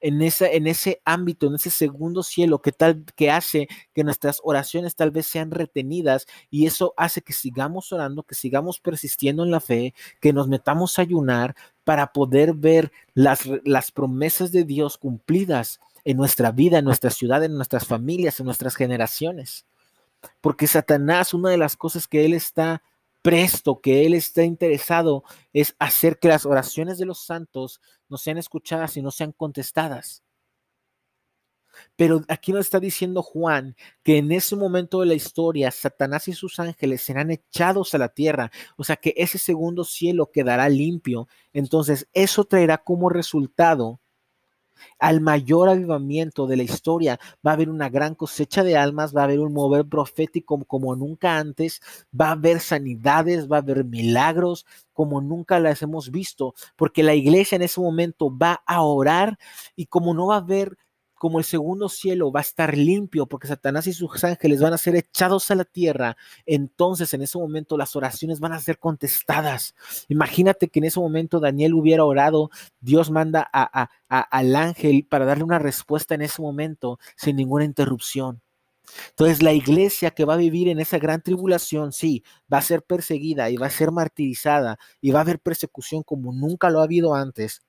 en, 0.00 0.20
en 0.22 0.66
ese 0.66 1.00
ámbito, 1.04 1.46
en 1.46 1.54
ese 1.54 1.70
segundo 1.70 2.22
cielo 2.22 2.60
que 2.60 2.72
tal 2.72 3.04
que 3.16 3.30
hace 3.30 3.68
que 3.94 4.04
nuestras 4.04 4.40
oraciones 4.42 4.94
tal 4.94 5.10
vez 5.10 5.26
sean 5.26 5.50
retenidas 5.50 6.26
y 6.50 6.66
eso 6.66 6.94
hace 6.96 7.22
que 7.22 7.32
sigamos 7.32 7.92
orando, 7.92 8.22
que 8.22 8.34
sigamos 8.34 8.80
persistiendo 8.80 9.44
en 9.44 9.50
la 9.50 9.60
fe, 9.60 9.94
que 10.20 10.32
nos 10.32 10.48
metamos 10.48 10.98
a 10.98 11.02
ayunar 11.02 11.56
para 11.84 12.12
poder 12.12 12.54
ver 12.54 12.92
las, 13.14 13.40
las 13.64 13.90
promesas 13.90 14.52
de 14.52 14.64
Dios 14.64 14.98
cumplidas 14.98 15.80
en 16.04 16.16
nuestra 16.16 16.52
vida, 16.52 16.78
en 16.78 16.84
nuestra 16.84 17.10
ciudad, 17.10 17.42
en 17.44 17.54
nuestras 17.54 17.86
familias, 17.86 18.40
en 18.40 18.46
nuestras 18.46 18.76
generaciones. 18.76 19.66
Porque 20.40 20.66
Satanás, 20.66 21.34
una 21.34 21.50
de 21.50 21.58
las 21.58 21.76
cosas 21.76 22.06
que 22.06 22.24
él 22.24 22.34
está 22.34 22.82
presto, 23.28 23.82
que 23.82 24.06
Él 24.06 24.14
está 24.14 24.42
interesado 24.42 25.22
es 25.52 25.76
hacer 25.78 26.18
que 26.18 26.28
las 26.28 26.46
oraciones 26.46 26.96
de 26.96 27.04
los 27.04 27.26
santos 27.26 27.82
no 28.08 28.16
sean 28.16 28.38
escuchadas 28.38 28.96
y 28.96 29.02
no 29.02 29.10
sean 29.10 29.32
contestadas. 29.32 30.22
Pero 31.94 32.22
aquí 32.28 32.52
nos 32.54 32.62
está 32.62 32.80
diciendo 32.80 33.22
Juan 33.22 33.76
que 34.02 34.16
en 34.16 34.32
ese 34.32 34.56
momento 34.56 35.00
de 35.00 35.06
la 35.08 35.14
historia, 35.14 35.70
Satanás 35.70 36.26
y 36.28 36.32
sus 36.32 36.58
ángeles 36.58 37.02
serán 37.02 37.30
echados 37.30 37.92
a 37.92 37.98
la 37.98 38.08
tierra, 38.08 38.50
o 38.78 38.84
sea 38.84 38.96
que 38.96 39.12
ese 39.14 39.36
segundo 39.36 39.84
cielo 39.84 40.30
quedará 40.32 40.70
limpio. 40.70 41.28
Entonces, 41.52 42.08
eso 42.14 42.44
traerá 42.44 42.78
como 42.78 43.10
resultado 43.10 44.00
al 44.98 45.20
mayor 45.20 45.68
avivamiento 45.68 46.46
de 46.46 46.56
la 46.56 46.62
historia. 46.62 47.18
Va 47.46 47.52
a 47.52 47.54
haber 47.54 47.70
una 47.70 47.88
gran 47.88 48.14
cosecha 48.14 48.64
de 48.64 48.76
almas, 48.76 49.14
va 49.14 49.22
a 49.22 49.24
haber 49.24 49.40
un 49.40 49.52
mover 49.52 49.86
profético 49.86 50.64
como 50.64 50.96
nunca 50.96 51.38
antes, 51.38 51.80
va 52.18 52.28
a 52.28 52.32
haber 52.32 52.60
sanidades, 52.60 53.50
va 53.50 53.56
a 53.56 53.60
haber 53.60 53.84
milagros 53.84 54.66
como 54.92 55.20
nunca 55.20 55.60
las 55.60 55.80
hemos 55.82 56.10
visto, 56.10 56.54
porque 56.76 57.02
la 57.04 57.14
iglesia 57.14 57.56
en 57.56 57.62
ese 57.62 57.80
momento 57.80 58.36
va 58.36 58.62
a 58.66 58.82
orar 58.82 59.38
y 59.76 59.86
como 59.86 60.12
no 60.14 60.26
va 60.26 60.36
a 60.36 60.38
haber 60.38 60.76
como 61.18 61.38
el 61.38 61.44
segundo 61.44 61.88
cielo 61.88 62.32
va 62.32 62.40
a 62.40 62.42
estar 62.42 62.76
limpio 62.76 63.26
porque 63.26 63.48
Satanás 63.48 63.86
y 63.86 63.92
sus 63.92 64.24
ángeles 64.24 64.60
van 64.60 64.72
a 64.72 64.78
ser 64.78 64.96
echados 64.96 65.50
a 65.50 65.54
la 65.54 65.64
tierra, 65.64 66.16
entonces 66.46 67.12
en 67.14 67.22
ese 67.22 67.38
momento 67.38 67.76
las 67.76 67.96
oraciones 67.96 68.40
van 68.40 68.52
a 68.52 68.60
ser 68.60 68.78
contestadas. 68.78 69.74
Imagínate 70.08 70.68
que 70.68 70.78
en 70.78 70.86
ese 70.86 71.00
momento 71.00 71.40
Daniel 71.40 71.74
hubiera 71.74 72.04
orado, 72.04 72.50
Dios 72.80 73.10
manda 73.10 73.48
a, 73.52 73.90
al 74.08 74.56
ángel 74.56 75.06
para 75.08 75.24
darle 75.24 75.44
una 75.44 75.58
respuesta 75.58 76.14
en 76.14 76.22
ese 76.22 76.40
momento 76.40 76.98
sin 77.16 77.36
ninguna 77.36 77.64
interrupción. 77.64 78.40
Entonces 79.10 79.42
la 79.42 79.52
iglesia 79.52 80.12
que 80.12 80.24
va 80.24 80.34
a 80.34 80.38
vivir 80.38 80.68
en 80.68 80.80
esa 80.80 80.98
gran 80.98 81.22
tribulación, 81.22 81.92
sí, 81.92 82.24
va 82.52 82.58
a 82.58 82.62
ser 82.62 82.82
perseguida 82.82 83.50
y 83.50 83.56
va 83.56 83.66
a 83.66 83.70
ser 83.70 83.90
martirizada 83.92 84.78
y 85.00 85.10
va 85.10 85.20
a 85.20 85.22
haber 85.22 85.40
persecución 85.40 86.02
como 86.02 86.32
nunca 86.32 86.70
lo 86.70 86.80
ha 86.80 86.84
habido 86.84 87.14
antes 87.14 87.62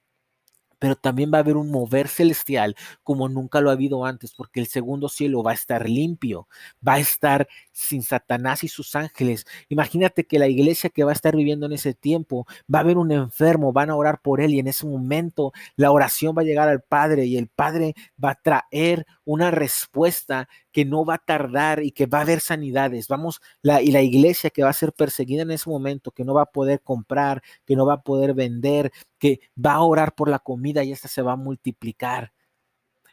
pero 0.79 0.95
también 0.95 1.31
va 1.31 1.37
a 1.37 1.41
haber 1.41 1.57
un 1.57 1.69
mover 1.69 2.07
celestial 2.07 2.75
como 3.03 3.29
nunca 3.29 3.61
lo 3.61 3.69
ha 3.69 3.73
habido 3.73 4.05
antes, 4.05 4.33
porque 4.33 4.59
el 4.59 4.67
segundo 4.67 5.09
cielo 5.09 5.43
va 5.43 5.51
a 5.51 5.53
estar 5.53 5.87
limpio, 5.89 6.47
va 6.85 6.93
a 6.93 6.99
estar 6.99 7.47
sin 7.71 8.01
Satanás 8.01 8.63
y 8.63 8.67
sus 8.67 8.95
ángeles. 8.95 9.45
Imagínate 9.67 10.25
que 10.25 10.39
la 10.39 10.47
iglesia 10.47 10.89
que 10.89 11.03
va 11.03 11.11
a 11.11 11.13
estar 11.13 11.35
viviendo 11.35 11.65
en 11.65 11.73
ese 11.73 11.93
tiempo, 11.93 12.47
va 12.73 12.79
a 12.79 12.81
haber 12.81 12.97
un 12.97 13.11
enfermo, 13.11 13.73
van 13.73 13.89
a 13.89 13.95
orar 13.95 14.21
por 14.21 14.41
él 14.41 14.53
y 14.53 14.59
en 14.59 14.67
ese 14.67 14.87
momento 14.87 15.51
la 15.75 15.91
oración 15.91 16.35
va 16.37 16.41
a 16.41 16.45
llegar 16.45 16.69
al 16.69 16.81
Padre 16.81 17.25
y 17.25 17.37
el 17.37 17.47
Padre 17.47 17.95
va 18.23 18.31
a 18.31 18.41
traer 18.41 19.05
una 19.25 19.51
respuesta 19.51 20.47
que 20.71 20.85
no 20.85 21.05
va 21.05 21.15
a 21.15 21.17
tardar 21.17 21.83
y 21.83 21.91
que 21.91 22.05
va 22.05 22.19
a 22.19 22.21
haber 22.21 22.41
sanidades. 22.41 23.07
Vamos, 23.07 23.41
y 23.63 23.91
la 23.91 24.01
iglesia 24.01 24.49
que 24.49 24.63
va 24.63 24.69
a 24.69 24.73
ser 24.73 24.93
perseguida 24.93 25.43
en 25.43 25.51
ese 25.51 25.69
momento, 25.69 26.11
que 26.11 26.23
no 26.23 26.33
va 26.33 26.43
a 26.43 26.51
poder 26.51 26.81
comprar, 26.81 27.41
que 27.65 27.75
no 27.75 27.85
va 27.85 27.95
a 27.95 28.01
poder 28.03 28.33
vender, 28.33 28.91
que 29.17 29.41
va 29.63 29.73
a 29.73 29.81
orar 29.81 30.15
por 30.15 30.29
la 30.29 30.39
comida 30.39 30.83
y 30.83 30.91
esta 30.91 31.07
se 31.07 31.21
va 31.21 31.33
a 31.33 31.35
multiplicar. 31.37 32.33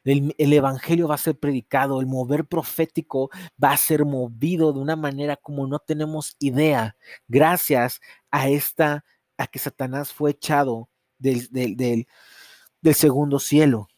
El, 0.04 0.34
el, 0.38 0.52
evangelio 0.52 1.08
va 1.08 1.16
a 1.16 1.18
ser 1.18 1.36
predicado, 1.36 2.00
el 2.00 2.06
mover 2.06 2.44
profético 2.46 3.30
va 3.62 3.72
a 3.72 3.76
ser 3.76 4.04
movido 4.04 4.72
de 4.72 4.78
una 4.78 4.94
manera 4.94 5.36
como 5.36 5.66
no 5.66 5.80
tenemos 5.80 6.36
idea, 6.38 6.96
gracias 7.26 8.00
a 8.30 8.48
esta, 8.48 9.04
a 9.36 9.48
que 9.48 9.58
Satanás 9.58 10.12
fue 10.12 10.30
echado 10.30 10.88
del, 11.18 11.48
del, 11.50 12.06
del 12.80 12.94
segundo 12.94 13.40
cielo. 13.40 13.88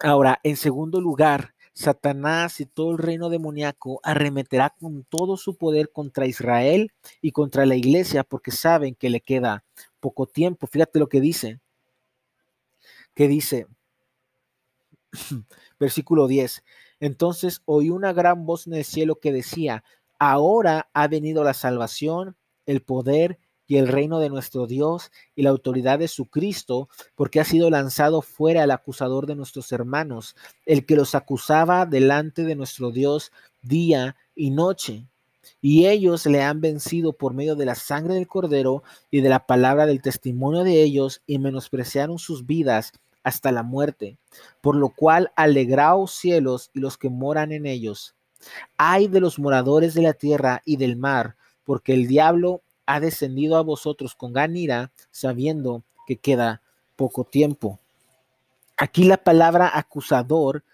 Ahora, 0.00 0.40
en 0.42 0.56
segundo 0.56 1.00
lugar, 1.00 1.54
Satanás 1.78 2.58
y 2.60 2.66
todo 2.66 2.90
el 2.90 2.98
reino 2.98 3.28
demoníaco 3.28 4.00
arremeterá 4.02 4.74
con 4.80 5.04
todo 5.04 5.36
su 5.36 5.56
poder 5.56 5.92
contra 5.92 6.26
Israel 6.26 6.92
y 7.22 7.30
contra 7.30 7.66
la 7.66 7.76
iglesia 7.76 8.24
porque 8.24 8.50
saben 8.50 8.96
que 8.96 9.10
le 9.10 9.20
queda 9.20 9.62
poco 10.00 10.26
tiempo. 10.26 10.66
Fíjate 10.66 10.98
lo 10.98 11.08
que 11.08 11.20
dice. 11.20 11.60
Que 13.14 13.28
dice, 13.28 13.68
versículo 15.78 16.26
10. 16.26 16.64
Entonces 16.98 17.62
oí 17.64 17.90
una 17.90 18.12
gran 18.12 18.44
voz 18.44 18.66
en 18.66 18.74
el 18.74 18.84
cielo 18.84 19.20
que 19.20 19.30
decía, 19.32 19.84
ahora 20.18 20.90
ha 20.94 21.06
venido 21.06 21.44
la 21.44 21.54
salvación, 21.54 22.36
el 22.66 22.82
poder 22.82 23.38
y 23.68 23.76
el 23.76 23.86
reino 23.86 24.18
de 24.18 24.30
nuestro 24.30 24.66
Dios 24.66 25.12
y 25.36 25.42
la 25.42 25.50
autoridad 25.50 25.98
de 25.98 26.08
su 26.08 26.26
Cristo, 26.26 26.88
porque 27.14 27.38
ha 27.38 27.44
sido 27.44 27.70
lanzado 27.70 28.22
fuera 28.22 28.64
el 28.64 28.70
acusador 28.70 29.26
de 29.26 29.36
nuestros 29.36 29.70
hermanos, 29.70 30.34
el 30.66 30.86
que 30.86 30.96
los 30.96 31.14
acusaba 31.14 31.84
delante 31.84 32.42
de 32.44 32.56
nuestro 32.56 32.90
Dios 32.90 33.30
día 33.60 34.16
y 34.34 34.50
noche. 34.50 35.06
Y 35.60 35.86
ellos 35.86 36.24
le 36.26 36.42
han 36.42 36.60
vencido 36.60 37.12
por 37.12 37.34
medio 37.34 37.56
de 37.56 37.66
la 37.66 37.74
sangre 37.74 38.14
del 38.14 38.26
cordero 38.26 38.82
y 39.10 39.20
de 39.20 39.28
la 39.28 39.46
palabra 39.46 39.86
del 39.86 40.02
testimonio 40.02 40.64
de 40.64 40.82
ellos, 40.82 41.22
y 41.26 41.38
menospreciaron 41.38 42.18
sus 42.18 42.46
vidas 42.46 42.92
hasta 43.22 43.52
la 43.52 43.62
muerte. 43.62 44.18
Por 44.62 44.76
lo 44.76 44.88
cual 44.88 45.30
alegraos 45.36 46.12
cielos 46.12 46.70
y 46.72 46.80
los 46.80 46.96
que 46.96 47.10
moran 47.10 47.52
en 47.52 47.66
ellos. 47.66 48.14
Ay 48.78 49.08
de 49.08 49.20
los 49.20 49.38
moradores 49.38 49.92
de 49.92 50.02
la 50.02 50.14
tierra 50.14 50.62
y 50.64 50.76
del 50.76 50.96
mar, 50.96 51.36
porque 51.64 51.92
el 51.92 52.06
diablo 52.06 52.62
ha 52.88 53.00
descendido 53.00 53.58
a 53.58 53.62
vosotros 53.62 54.14
con 54.14 54.32
gran 54.32 54.56
ira, 54.56 54.92
sabiendo 55.10 55.82
que 56.06 56.16
queda 56.16 56.62
poco 56.96 57.24
tiempo. 57.24 57.78
Aquí 58.78 59.04
la 59.04 59.18
palabra 59.18 59.70
acusador, 59.74 60.64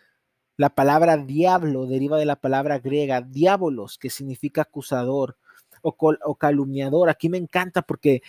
la 0.56 0.68
palabra 0.70 1.16
diablo 1.16 1.86
deriva 1.86 2.16
de 2.16 2.24
la 2.24 2.36
palabra 2.36 2.78
griega 2.78 3.20
diabolos, 3.20 3.98
que 3.98 4.10
significa 4.10 4.62
acusador 4.62 5.36
o, 5.82 5.96
o 5.98 6.34
calumniador. 6.36 7.08
Aquí 7.08 7.28
me 7.28 7.38
encanta 7.38 7.82
porque 7.82 8.22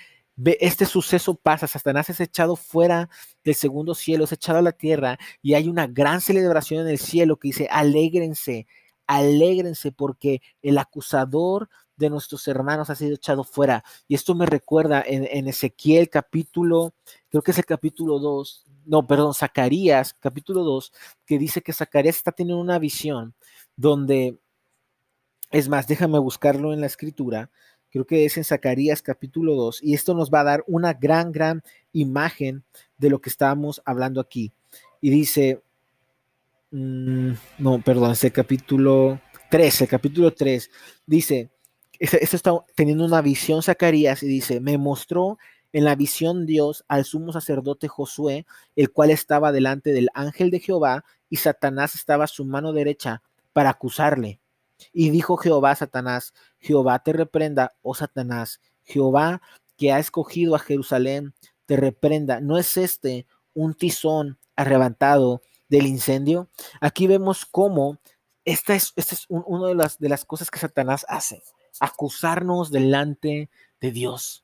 este 0.43 0.87
suceso 0.87 1.35
pasa, 1.35 1.67
Satanás 1.67 2.09
es 2.09 2.19
echado 2.19 2.55
fuera 2.55 3.07
del 3.43 3.53
segundo 3.53 3.93
cielo, 3.93 4.23
es 4.23 4.31
echado 4.31 4.57
a 4.57 4.63
la 4.63 4.71
tierra 4.71 5.19
y 5.43 5.53
hay 5.53 5.67
una 5.69 5.85
gran 5.85 6.21
celebración 6.21 6.81
en 6.81 6.87
el 6.87 6.97
cielo 6.97 7.37
que 7.37 7.49
dice, 7.49 7.67
alégrense, 7.69 8.65
alégrense 9.05 9.91
porque 9.91 10.41
el 10.63 10.79
acusador 10.79 11.69
de 11.97 12.09
nuestros 12.09 12.47
hermanos 12.47 12.89
ha 12.89 12.95
sido 12.95 13.15
echado 13.15 13.43
fuera. 13.43 13.83
Y 14.07 14.15
esto 14.15 14.35
me 14.35 14.45
recuerda 14.45 15.03
en, 15.05 15.47
Ezequiel 15.47 16.09
capítulo, 16.09 16.93
creo 17.29 17.41
que 17.41 17.51
es 17.51 17.57
el 17.57 17.65
capítulo 17.65 18.19
2, 18.19 18.65
no, 18.85 19.07
perdón, 19.07 19.33
Zacarías 19.33 20.15
capítulo 20.19 20.63
2, 20.63 20.93
que 21.25 21.39
dice 21.39 21.61
que 21.61 21.73
Zacarías 21.73 22.17
está 22.17 22.31
teniendo 22.31 22.61
una 22.61 22.79
visión 22.79 23.33
donde, 23.75 24.37
es 25.51 25.69
más, 25.69 25.87
déjame 25.87 26.19
buscarlo 26.19 26.73
en 26.73 26.81
la 26.81 26.87
escritura, 26.87 27.49
creo 27.89 28.05
que 28.05 28.25
es 28.25 28.37
en 28.37 28.43
Zacarías 28.43 29.01
capítulo 29.01 29.55
2, 29.55 29.81
y 29.81 29.93
esto 29.93 30.13
nos 30.13 30.29
va 30.29 30.41
a 30.41 30.45
dar 30.45 30.63
una 30.67 30.93
gran, 30.93 31.31
gran 31.31 31.63
imagen 31.93 32.63
de 32.97 33.09
lo 33.09 33.19
que 33.19 33.29
estábamos 33.29 33.81
hablando 33.85 34.21
aquí. 34.21 34.51
Y 35.01 35.09
dice, 35.09 35.61
mm, 36.71 37.31
no, 37.57 37.81
perdón, 37.81 38.11
es 38.11 38.23
el 38.23 38.31
capítulo 38.31 39.19
3, 39.49 39.81
el 39.81 39.87
capítulo 39.87 40.33
3, 40.33 40.69
dice, 41.05 41.49
esto 41.99 42.35
está 42.35 42.65
teniendo 42.75 43.05
una 43.05 43.21
visión 43.21 43.63
Zacarías 43.63 44.23
y 44.23 44.27
dice, 44.27 44.59
me 44.59 44.77
mostró 44.77 45.37
en 45.73 45.83
la 45.83 45.95
visión 45.95 46.45
Dios 46.45 46.85
al 46.87 47.03
sumo 47.03 47.33
sacerdote 47.33 47.87
Josué, 47.87 48.45
el 48.75 48.91
cual 48.91 49.11
estaba 49.11 49.51
delante 49.51 49.91
del 49.91 50.09
ángel 50.13 50.49
de 50.49 50.59
Jehová 50.59 51.03
y 51.29 51.37
Satanás 51.37 51.95
estaba 51.95 52.23
a 52.23 52.27
su 52.27 52.45
mano 52.45 52.71
derecha 52.71 53.21
para 53.51 53.71
acusarle. 53.71 54.39
Y 54.93 55.09
dijo 55.09 55.37
Jehová 55.37 55.71
a 55.71 55.75
Satanás, 55.75 56.33
Jehová 56.59 56.99
te 56.99 57.13
reprenda, 57.13 57.73
oh 57.81 57.93
Satanás, 57.93 58.61
Jehová 58.83 59.41
que 59.77 59.91
ha 59.91 59.99
escogido 59.99 60.55
a 60.55 60.59
Jerusalén, 60.59 61.33
te 61.65 61.75
reprenda. 61.75 62.39
¿No 62.39 62.57
es 62.57 62.77
este 62.77 63.27
un 63.53 63.73
tizón 63.73 64.37
arrebatado 64.55 65.41
del 65.67 65.87
incendio? 65.87 66.49
Aquí 66.79 67.07
vemos 67.07 67.45
cómo 67.45 67.97
esta 68.45 68.75
es, 68.75 68.93
esta 68.95 69.15
es 69.15 69.25
una 69.27 69.67
de 69.67 69.75
las, 69.75 69.99
de 69.99 70.07
las 70.07 70.23
cosas 70.23 70.49
que 70.49 70.59
Satanás 70.59 71.05
hace 71.09 71.43
acusarnos 71.79 72.71
delante 72.71 73.49
de 73.81 73.91
Dios. 73.91 74.43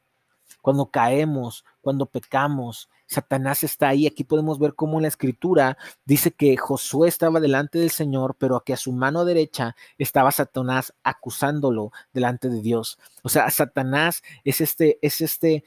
Cuando 0.62 0.92
caemos, 0.92 1.66
cuando 1.82 2.06
pecamos, 2.06 2.90
Satanás 3.08 3.64
está 3.64 3.90
ahí. 3.90 4.08
Aquí 4.08 4.24
podemos 4.24 4.60
ver 4.60 4.74
cómo 4.76 4.98
en 4.98 5.04
la 5.04 5.08
escritura 5.08 5.78
dice 6.06 6.32
que 6.32 6.56
Josué 6.56 7.10
estaba 7.10 7.40
delante 7.40 7.80
del 7.80 7.90
Señor, 7.90 8.36
pero 8.38 8.64
que 8.64 8.74
a 8.74 8.78
su 8.78 8.94
mano 8.94 9.26
derecha 9.26 9.76
estaba 9.98 10.32
Satanás 10.32 10.94
acusándolo 11.04 11.92
delante 12.14 12.50
de 12.50 12.62
Dios. 12.62 13.00
O 13.24 13.30
sea, 13.30 13.50
Satanás 13.50 14.24
es 14.44 14.62
este, 14.62 15.00
es 15.02 15.20
este, 15.22 15.64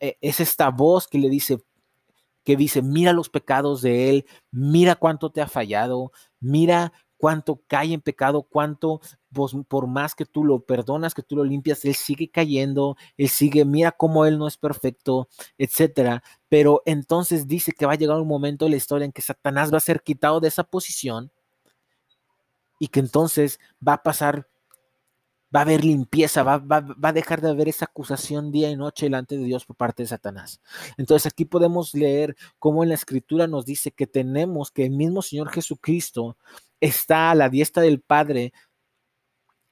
eh, 0.00 0.18
es 0.20 0.40
esta 0.40 0.70
voz 0.70 1.08
que 1.08 1.18
le 1.18 1.30
dice, 1.30 1.62
que 2.44 2.56
dice, 2.56 2.82
mira 2.82 3.12
los 3.12 3.30
pecados 3.30 3.80
de 3.82 4.10
él, 4.10 4.26
mira 4.50 4.96
cuánto 4.96 5.30
te 5.30 5.40
ha 5.40 5.48
fallado, 5.48 6.12
mira 6.40 6.92
cuánto 7.22 7.62
cae 7.68 7.92
en 7.92 8.00
pecado, 8.00 8.42
cuánto 8.42 9.00
por 9.68 9.86
más 9.86 10.16
que 10.16 10.24
tú 10.24 10.44
lo 10.44 10.58
perdonas, 10.58 11.14
que 11.14 11.22
tú 11.22 11.36
lo 11.36 11.44
limpias, 11.44 11.84
él 11.84 11.94
sigue 11.94 12.28
cayendo, 12.28 12.96
él 13.16 13.28
sigue, 13.28 13.64
mira 13.64 13.92
cómo 13.92 14.26
él 14.26 14.38
no 14.38 14.48
es 14.48 14.56
perfecto, 14.56 15.28
etcétera. 15.56 16.24
Pero 16.48 16.82
entonces 16.84 17.46
dice 17.46 17.70
que 17.70 17.86
va 17.86 17.92
a 17.92 17.96
llegar 17.96 18.18
un 18.18 18.26
momento 18.26 18.64
en 18.64 18.72
la 18.72 18.76
historia 18.76 19.04
en 19.04 19.12
que 19.12 19.22
Satanás 19.22 19.72
va 19.72 19.76
a 19.76 19.80
ser 19.80 20.02
quitado 20.02 20.40
de 20.40 20.48
esa 20.48 20.64
posición 20.64 21.30
y 22.80 22.88
que 22.88 22.98
entonces 22.98 23.60
va 23.86 23.92
a 23.92 24.02
pasar, 24.02 24.48
va 25.54 25.60
a 25.60 25.62
haber 25.62 25.84
limpieza, 25.84 26.42
va, 26.42 26.58
va, 26.58 26.80
va 26.80 27.10
a 27.10 27.12
dejar 27.12 27.40
de 27.40 27.50
haber 27.50 27.68
esa 27.68 27.84
acusación 27.84 28.50
día 28.50 28.68
y 28.68 28.74
noche 28.76 29.06
delante 29.06 29.38
de 29.38 29.44
Dios 29.44 29.64
por 29.64 29.76
parte 29.76 30.02
de 30.02 30.08
Satanás. 30.08 30.60
Entonces 30.96 31.30
aquí 31.30 31.44
podemos 31.44 31.94
leer 31.94 32.34
cómo 32.58 32.82
en 32.82 32.88
la 32.88 32.96
escritura 32.96 33.46
nos 33.46 33.64
dice 33.64 33.92
que 33.92 34.08
tenemos 34.08 34.72
que 34.72 34.86
el 34.86 34.90
mismo 34.90 35.22
Señor 35.22 35.50
Jesucristo 35.50 36.36
está 36.82 37.30
a 37.30 37.34
la 37.36 37.48
diestra 37.48 37.82
del 37.84 38.00
Padre 38.00 38.52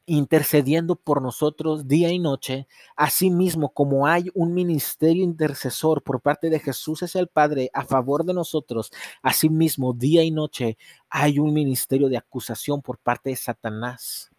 intercediendo 0.07 0.97
por 0.97 1.21
nosotros 1.21 1.87
día 1.87 2.11
y 2.11 2.19
noche, 2.19 2.67
asimismo 2.97 3.69
como 3.73 4.07
hay 4.07 4.29
un 4.35 4.55
ministerio 4.55 5.23
intercesor 5.23 6.03
por 6.03 6.21
parte 6.21 6.51
de 6.51 6.61
Jesús 6.61 7.03
hacia 7.03 7.21
el 7.21 7.29
Padre 7.29 7.71
a 7.75 7.85
favor 7.85 8.25
de 8.25 8.33
nosotros, 8.33 8.93
asimismo 9.23 9.93
día 9.93 10.23
y 10.23 10.31
noche 10.31 10.79
hay 11.09 11.39
un 11.39 11.53
ministerio 11.53 12.09
de 12.09 12.17
acusación 12.17 12.81
por 12.81 12.99
parte 12.99 13.31
de 13.31 13.37
Satanás. 13.37 14.31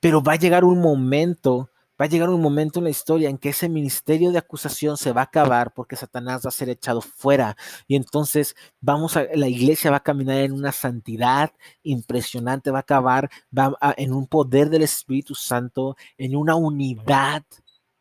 Pero 0.00 0.22
va 0.22 0.32
a 0.32 0.36
llegar 0.36 0.64
un 0.64 0.80
momento 0.80 1.70
va 2.00 2.06
a 2.06 2.08
llegar 2.08 2.30
un 2.30 2.40
momento 2.40 2.80
en 2.80 2.84
la 2.84 2.90
historia 2.90 3.28
en 3.28 3.36
que 3.36 3.50
ese 3.50 3.68
ministerio 3.68 4.32
de 4.32 4.38
acusación 4.38 4.96
se 4.96 5.12
va 5.12 5.20
a 5.20 5.24
acabar 5.24 5.74
porque 5.74 5.96
Satanás 5.96 6.42
va 6.44 6.48
a 6.48 6.52
ser 6.52 6.70
echado 6.70 7.02
fuera 7.02 7.56
y 7.86 7.96
entonces 7.96 8.56
vamos 8.80 9.16
a 9.18 9.24
la 9.34 9.48
iglesia 9.48 9.90
va 9.90 9.98
a 9.98 10.02
caminar 10.02 10.38
en 10.38 10.52
una 10.52 10.72
santidad 10.72 11.52
impresionante, 11.82 12.70
va 12.70 12.78
a 12.78 12.80
acabar 12.80 13.30
va 13.56 13.76
en 13.98 14.14
un 14.14 14.26
poder 14.26 14.70
del 14.70 14.82
Espíritu 14.82 15.34
Santo, 15.34 15.96
en 16.16 16.36
una 16.36 16.54
unidad 16.54 17.44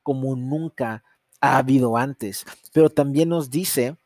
como 0.02 0.36
nunca 0.36 1.04
ha 1.42 1.58
habido 1.58 1.98
antes. 1.98 2.46
Pero 2.72 2.90
también 2.90 3.30
nos 3.30 3.50
dice 3.50 3.98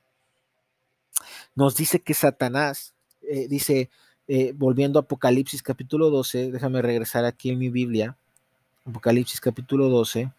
nos 1.55 1.75
dice 1.75 2.01
que 2.01 2.15
Satanás 2.15 2.95
eh, 3.21 3.47
dice 3.47 3.91
eh, 4.27 4.53
volviendo 4.55 4.97
a 4.97 5.03
Apocalipsis 5.03 5.61
capítulo 5.61 6.09
12, 6.09 6.51
déjame 6.51 6.81
regresar 6.81 7.25
aquí 7.25 7.51
en 7.51 7.59
mi 7.59 7.69
Biblia. 7.69 8.17
Apocalipsis 8.85 9.39
capítulo 9.39 9.87
12. 9.87 10.31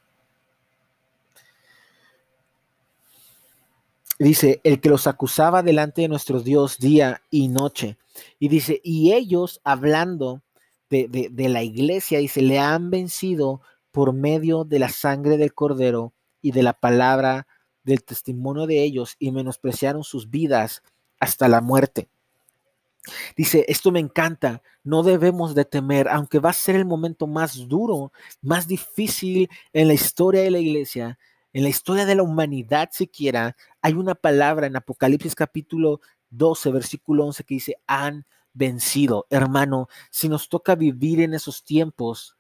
Dice, 4.19 4.61
el 4.65 4.81
que 4.81 4.91
los 4.91 5.07
acusaba 5.07 5.63
delante 5.63 6.03
de 6.03 6.09
nuestro 6.09 6.41
Dios 6.41 6.79
día 6.79 7.23
y 7.31 7.49
noche. 7.49 7.97
Y 8.39 8.49
dice, 8.49 8.81
y 8.85 9.13
ellos 9.13 9.61
hablando 9.65 10.43
de, 10.91 11.09
de, 11.09 11.49
la 11.49 11.63
iglesia, 11.63 12.19
dice, 12.19 12.43
le 12.43 12.59
han 12.59 12.91
vencido 12.91 13.61
por 13.91 14.13
medio 14.13 14.65
de 14.65 14.79
la 14.79 14.89
sangre 14.91 15.37
del 15.37 15.55
cordero 15.55 16.13
y 16.41 16.53
de 16.53 16.63
la 16.63 16.75
palabra 16.75 17.49
del 17.83 18.05
testimonio 18.05 18.67
de 18.67 18.83
ellos 18.83 19.17
y 19.19 19.33
menospreciaron 19.33 20.05
sus 20.05 20.31
vidas 20.31 20.83
hasta 21.19 21.49
la 21.49 21.61
muerte. 21.61 22.09
Dice, 23.37 23.65
esto 23.69 23.93
me 23.93 24.01
encanta, 24.01 24.63
no 24.83 25.03
debemos 25.03 25.55
de 25.55 25.65
temer, 25.65 26.09
aunque 26.09 26.39
va 26.39 26.51
a 26.51 26.55
ser 26.55 26.77
el 26.77 26.85
momento 26.85 27.27
más 27.27 27.69
duro, 27.69 28.13
más 28.41 28.67
difícil 28.67 29.51
en 29.73 29.89
la 29.89 29.95
historia 29.95 30.43
de 30.43 30.51
la 30.51 30.59
iglesia, 30.59 31.19
en 31.53 31.63
la 31.63 31.69
historia 31.69 32.05
de 32.05 32.17
la 32.17 32.23
humanidad 32.23 32.91
siquiera, 32.93 33.57
hay 33.81 33.93
una 33.93 34.15
palabra 34.15 34.67
en 34.67 34.77
Apocalipsis 34.77 35.35
capítulo 35.35 36.01
12, 36.31 36.73
versículo 36.73 37.27
11 37.27 37.45
que 37.45 37.55
dice, 37.55 37.77
han 37.87 38.27
vencido. 38.53 39.27
Hermano, 39.31 39.89
si 40.11 40.29
nos 40.29 40.49
toca 40.49 40.75
vivir 40.75 41.21
en 41.21 41.33
esos 41.33 41.63
tiempos, 41.63 42.37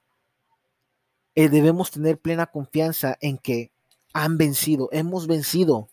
eh, 1.37 1.49
debemos 1.49 1.91
tener 1.91 2.19
plena 2.19 2.47
confianza 2.47 3.17
en 3.21 3.39
que 3.39 3.71
han 4.13 4.39
vencido, 4.39 4.89
hemos 4.93 5.27
vencido. 5.27 5.89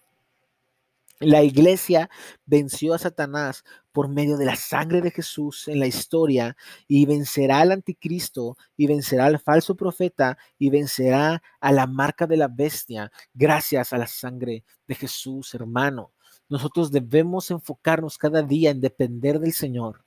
La 1.21 1.43
iglesia 1.43 2.09
venció 2.47 2.95
a 2.95 2.97
Satanás 2.97 3.63
por 3.91 4.09
medio 4.09 4.37
de 4.37 4.45
la 4.45 4.55
sangre 4.55 5.01
de 5.01 5.11
Jesús 5.11 5.67
en 5.67 5.79
la 5.79 5.85
historia 5.85 6.57
y 6.87 7.05
vencerá 7.05 7.59
al 7.59 7.71
anticristo 7.71 8.57
y 8.75 8.87
vencerá 8.87 9.27
al 9.27 9.39
falso 9.39 9.75
profeta 9.75 10.39
y 10.57 10.71
vencerá 10.71 11.43
a 11.59 11.71
la 11.71 11.85
marca 11.85 12.25
de 12.25 12.37
la 12.37 12.47
bestia 12.47 13.11
gracias 13.35 13.93
a 13.93 13.99
la 13.99 14.07
sangre 14.07 14.63
de 14.87 14.95
Jesús, 14.95 15.53
hermano. 15.53 16.11
Nosotros 16.49 16.91
debemos 16.91 17.51
enfocarnos 17.51 18.17
cada 18.17 18.41
día 18.41 18.71
en 18.71 18.81
depender 18.81 19.39
del 19.39 19.53
Señor, 19.53 20.03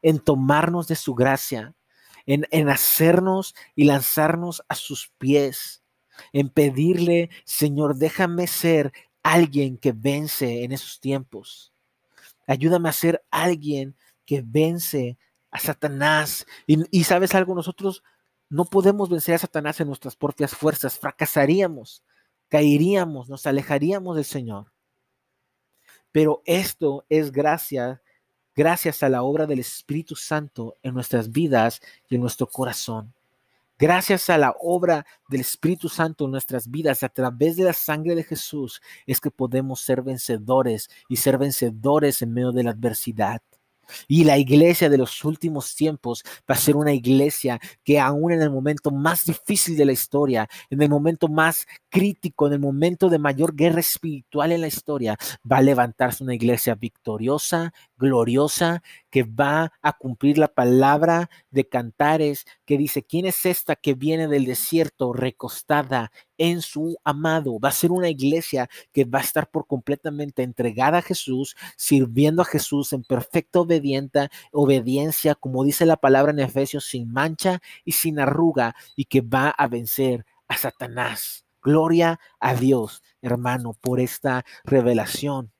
en 0.00 0.20
tomarnos 0.20 0.86
de 0.86 0.94
su 0.94 1.16
gracia, 1.16 1.74
en, 2.24 2.46
en 2.52 2.68
hacernos 2.68 3.56
y 3.74 3.82
lanzarnos 3.82 4.62
a 4.68 4.76
sus 4.76 5.12
pies, 5.18 5.82
en 6.32 6.50
pedirle, 6.50 7.30
Señor, 7.44 7.96
déjame 7.96 8.46
ser 8.46 8.92
alguien 9.22 9.78
que 9.78 9.92
vence 9.92 10.64
en 10.64 10.72
esos 10.72 11.00
tiempos. 11.00 11.72
Ayúdame 12.46 12.88
a 12.88 12.92
ser 12.92 13.24
alguien 13.30 13.96
que 14.26 14.42
vence 14.44 15.18
a 15.50 15.58
Satanás. 15.58 16.46
Y, 16.66 17.04
sabes 17.04 17.34
algo, 17.34 17.54
nosotros 17.54 18.02
no 18.48 18.64
podemos 18.64 19.08
vencer 19.08 19.34
a 19.34 19.38
Satanás 19.38 19.80
en 19.80 19.88
nuestras 19.88 20.16
propias 20.16 20.52
fuerzas. 20.52 20.98
Fracasaríamos, 20.98 22.02
caeríamos, 22.48 23.28
nos 23.28 23.46
alejaríamos 23.46 24.16
del 24.16 24.24
Señor. 24.24 24.72
Pero 26.10 26.42
esto 26.44 27.06
es 27.08 27.32
gracias, 27.32 28.00
gracias 28.54 29.02
a 29.02 29.08
la 29.08 29.22
obra 29.22 29.46
del 29.46 29.60
Espíritu 29.60 30.14
Santo 30.14 30.76
en 30.82 30.94
nuestras 30.94 31.30
vidas 31.32 31.80
y 32.08 32.16
en 32.16 32.20
nuestro 32.20 32.46
corazón. 32.46 33.14
Gracias 33.82 34.30
a 34.30 34.38
la 34.38 34.54
obra 34.60 35.04
del 35.28 35.40
Espíritu 35.40 35.88
Santo 35.88 36.26
en 36.26 36.30
nuestras 36.30 36.70
vidas, 36.70 37.02
a 37.02 37.08
través 37.08 37.56
de 37.56 37.64
la 37.64 37.72
sangre 37.72 38.14
de 38.14 38.22
Jesús, 38.22 38.80
es 39.08 39.20
que 39.20 39.32
podemos 39.32 39.80
ser 39.80 40.02
vencedores 40.02 40.88
y 41.08 41.16
ser 41.16 41.36
vencedores 41.36 42.22
en 42.22 42.32
medio 42.32 42.52
de 42.52 42.62
la 42.62 42.70
adversidad. 42.70 43.42
Y 44.06 44.22
la 44.22 44.38
iglesia 44.38 44.88
de 44.88 44.98
los 44.98 45.24
últimos 45.24 45.74
tiempos 45.74 46.22
va 46.48 46.54
a 46.54 46.58
ser 46.58 46.76
una 46.76 46.92
iglesia 46.92 47.58
que 47.82 47.98
aún 47.98 48.30
en 48.30 48.42
el 48.42 48.50
momento 48.50 48.92
más 48.92 49.24
difícil 49.24 49.76
de 49.76 49.84
la 49.84 49.92
historia, 49.92 50.48
en 50.70 50.80
el 50.80 50.88
momento 50.88 51.26
más 51.26 51.66
crítico, 51.88 52.46
en 52.46 52.52
el 52.52 52.60
momento 52.60 53.08
de 53.08 53.18
mayor 53.18 53.54
guerra 53.54 53.80
espiritual 53.80 54.52
en 54.52 54.60
la 54.60 54.68
historia, 54.68 55.16
va 55.50 55.56
a 55.56 55.62
levantarse 55.62 56.22
una 56.22 56.34
iglesia 56.34 56.76
victoriosa, 56.76 57.72
gloriosa, 58.02 58.82
que 59.10 59.22
va 59.22 59.72
a 59.80 59.92
cumplir 59.94 60.36
la 60.36 60.48
palabra 60.48 61.30
de 61.50 61.68
Cantares, 61.68 62.44
que 62.66 62.76
dice, 62.76 63.04
¿quién 63.04 63.24
es 63.26 63.46
esta 63.46 63.76
que 63.76 63.94
viene 63.94 64.28
del 64.28 64.44
desierto 64.44 65.12
recostada 65.12 66.10
en 66.36 66.60
su 66.60 66.96
amado? 67.04 67.58
Va 67.60 67.70
a 67.70 67.72
ser 67.72 67.92
una 67.92 68.08
iglesia 68.08 68.68
que 68.92 69.04
va 69.04 69.20
a 69.20 69.22
estar 69.22 69.50
por 69.50 69.66
completamente 69.66 70.42
entregada 70.42 70.98
a 70.98 71.02
Jesús, 71.02 71.56
sirviendo 71.76 72.42
a 72.42 72.46
Jesús 72.46 72.92
en 72.92 73.04
perfecta 73.04 73.60
obediencia, 74.52 75.34
como 75.36 75.64
dice 75.64 75.86
la 75.86 75.96
palabra 75.96 76.32
en 76.32 76.40
Efesios, 76.40 76.84
sin 76.84 77.10
mancha 77.12 77.60
y 77.84 77.92
sin 77.92 78.18
arruga, 78.18 78.74
y 78.96 79.04
que 79.06 79.20
va 79.20 79.50
a 79.50 79.68
vencer 79.68 80.26
a 80.48 80.56
Satanás. 80.56 81.46
Gloria 81.62 82.18
a 82.40 82.54
Dios, 82.56 83.02
hermano, 83.22 83.74
por 83.80 84.00
esta 84.00 84.44
revelación. 84.64 85.51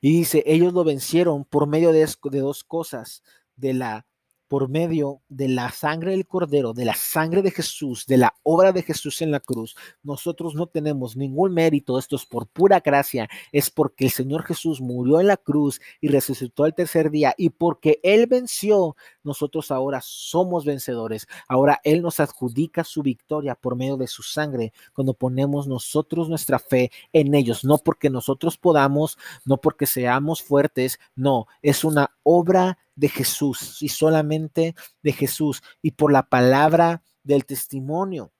Y 0.00 0.12
dice, 0.12 0.42
ellos 0.46 0.72
lo 0.72 0.84
vencieron 0.84 1.44
por 1.44 1.66
medio 1.66 1.92
de, 1.92 2.06
dos 2.40 2.64
cosas, 2.64 3.22
de 3.56 3.74
la 3.74 4.06
por 4.52 4.68
medio 4.68 5.22
de 5.30 5.48
la 5.48 5.70
sangre 5.70 6.10
del 6.10 6.26
Cordero, 6.26 6.74
de 6.74 6.84
la 6.84 6.94
sangre 6.94 7.40
de 7.40 7.50
Jesús, 7.50 8.04
de 8.04 8.18
la 8.18 8.34
obra 8.42 8.70
de 8.70 8.82
Jesús 8.82 9.22
en 9.22 9.30
la 9.30 9.40
cruz, 9.40 9.74
nosotros 10.02 10.54
no 10.54 10.66
tenemos 10.66 11.16
ningún 11.16 11.54
mérito, 11.54 11.98
esto 11.98 12.16
es 12.16 12.26
por 12.26 12.46
pura 12.48 12.80
gracia, 12.80 13.30
es 13.50 13.70
porque 13.70 14.04
el 14.04 14.10
Señor 14.10 14.42
Jesús 14.42 14.82
murió 14.82 15.20
en 15.20 15.28
la 15.28 15.38
cruz 15.38 15.80
y 16.02 16.08
resucitó 16.08 16.66
el 16.66 16.74
tercer 16.74 17.10
día 17.10 17.32
y 17.38 17.48
porque 17.48 17.98
Él 18.02 18.26
venció, 18.26 18.94
nosotros 19.24 19.70
ahora 19.70 20.00
somos 20.02 20.66
vencedores. 20.66 21.26
Ahora 21.48 21.80
Él 21.82 22.02
nos 22.02 22.20
adjudica 22.20 22.84
su 22.84 23.02
victoria 23.02 23.54
por 23.54 23.74
medio 23.74 23.96
de 23.96 24.06
su 24.06 24.22
sangre 24.22 24.74
cuando 24.92 25.14
ponemos 25.14 25.66
nosotros 25.66 26.28
nuestra 26.28 26.58
fe 26.58 26.90
en 27.14 27.34
ellos, 27.34 27.64
no 27.64 27.78
porque 27.78 28.10
nosotros 28.10 28.58
podamos, 28.58 29.16
no 29.46 29.56
porque 29.56 29.86
seamos 29.86 30.42
fuertes, 30.42 31.00
no, 31.16 31.46
es 31.62 31.84
una 31.84 32.14
obra 32.22 32.76
de 32.94 33.08
Jesús 33.08 33.82
y 33.82 33.88
solamente 33.88 34.74
de 35.02 35.12
Jesús 35.12 35.62
y 35.80 35.92
por 35.92 36.12
la 36.12 36.24
palabra 36.24 37.02
del 37.22 37.44
testimonio, 37.46 38.32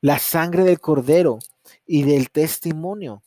la 0.00 0.18
sangre 0.18 0.64
del 0.64 0.80
cordero 0.80 1.38
y 1.86 2.04
del 2.04 2.30
testimonio. 2.30 3.22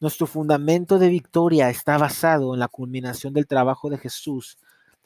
Nuestro 0.00 0.26
fundamento 0.26 0.98
de 0.98 1.08
victoria 1.08 1.70
está 1.70 1.96
basado 1.96 2.54
en 2.54 2.60
la 2.60 2.68
culminación 2.68 3.32
del 3.32 3.46
trabajo 3.46 3.88
de 3.88 3.98
Jesús 3.98 4.58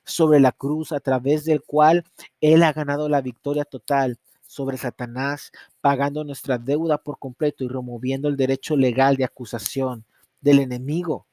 sobre 0.05 0.40
la 0.40 0.53
cruz, 0.53 0.92
a 0.92 1.01
través 1.01 1.45
del 1.45 1.62
cual 1.62 2.05
Él 2.40 2.62
ha 2.62 2.73
ganado 2.73 3.09
la 3.09 3.21
victoria 3.21 3.64
total 3.64 4.19
sobre 4.47 4.79
Satanás, 4.79 5.51
pagando 5.81 6.25
nuestra 6.25 6.59
deuda 6.59 6.99
por 6.99 7.19
completo 7.19 7.64
y 7.64 7.69
removiendo 7.69 8.29
el 8.29 8.37
derecho 8.37 8.77
legal 8.77 9.16
de 9.16 9.25
acusación 9.25 10.05
del 10.40 10.61
enemigo. 10.61 11.27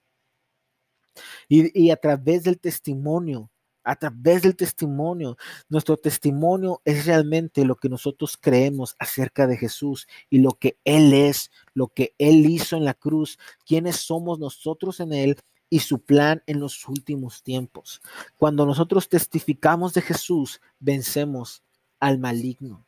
Y, 1.48 1.92
a 1.92 1.96
través 1.96 2.44
del 2.44 2.60
testimonio, 2.60 3.52
a 3.84 3.96
través 3.96 4.42
del 4.42 4.56
testimonio, 4.56 5.38
nuestro 5.70 5.98
testimonio 5.98 6.82
es 6.86 7.06
realmente 7.06 7.66
lo 7.66 7.76
que 7.76 7.90
nosotros 7.90 8.38
creemos 8.40 8.96
acerca 9.00 9.48
de 9.48 9.58
Jesús 9.58 10.08
y 10.30 10.40
lo 10.40 10.52
que 10.52 10.78
Él 10.84 11.14
es, 11.14 11.52
lo 11.74 11.88
que 11.88 12.16
Él 12.18 12.46
hizo 12.46 12.78
en 12.78 12.86
la 12.86 12.94
cruz, 12.94 13.38
quiénes 13.66 13.98
somos 13.98 14.40
nosotros 14.40 15.00
en 15.00 15.14
Él 15.14 15.38
y 15.70 15.80
su 15.80 16.00
plan 16.00 16.44
en 16.46 16.60
los 16.60 16.88
últimos 16.88 17.42
tiempos. 17.42 18.02
Cuando 18.38 18.66
nosotros 18.66 19.10
testificamos 19.10 19.94
de 19.94 20.02
Jesús, 20.02 20.62
vencemos 20.80 21.64
al 22.00 22.20
maligno. 22.20 22.86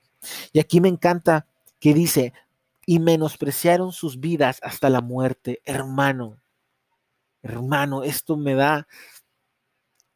Y 0.54 0.60
aquí 0.60 0.82
me 0.82 0.90
encanta 0.90 1.48
que 1.80 1.94
dice, 1.94 2.34
y 2.86 3.00
menospreciaron 3.00 3.92
sus 3.92 4.20
vidas 4.20 4.60
hasta 4.62 4.90
la 4.90 5.02
muerte, 5.02 5.62
hermano. 5.66 6.40
Hermano, 7.42 8.04
esto 8.04 8.38
me 8.38 8.54
da, 8.56 8.88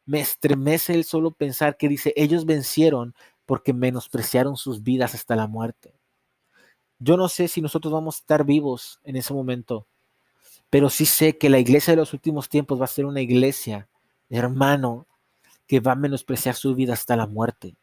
me 0.10 0.22
estremece 0.22 0.95
el 0.95 1.04
solo 1.04 1.30
pensar 1.30 1.78
que 1.78 1.88
dice, 1.88 2.13
ellos 2.15 2.48
vencieron 2.48 3.13
porque 3.45 3.74
menospreciaron 3.74 4.58
sus 4.58 4.82
vidas 4.82 5.13
hasta 5.13 5.36
la 5.36 5.45
muerte. 5.45 5.93
Yo 6.98 7.15
no 7.15 7.30
sé 7.30 7.48
si 7.48 7.62
nosotros 7.62 7.93
vamos 7.93 8.15
a 8.15 8.19
estar 8.22 8.43
vivos 8.43 9.00
en 9.04 9.17
ese 9.17 9.36
momento, 9.36 9.86
pero 10.72 10.89
sí 10.89 11.06
sé 11.06 11.38
que 11.38 11.48
la 11.48 11.60
iglesia 11.60 11.91
de 11.91 11.98
los 11.98 12.13
últimos 12.13 12.50
tiempos 12.50 12.82
va 12.82 12.86
a 12.86 12.88
ser 12.88 13.06
una 13.06 13.22
iglesia, 13.22 13.88
hermano, 14.32 15.06
que 15.67 15.80
va 15.80 15.91
a 15.91 15.95
menospreciar 15.95 16.56
su 16.56 16.74
vida 16.74 16.93
hasta 16.93 17.15
la 17.15 17.28
muerte 17.28 17.76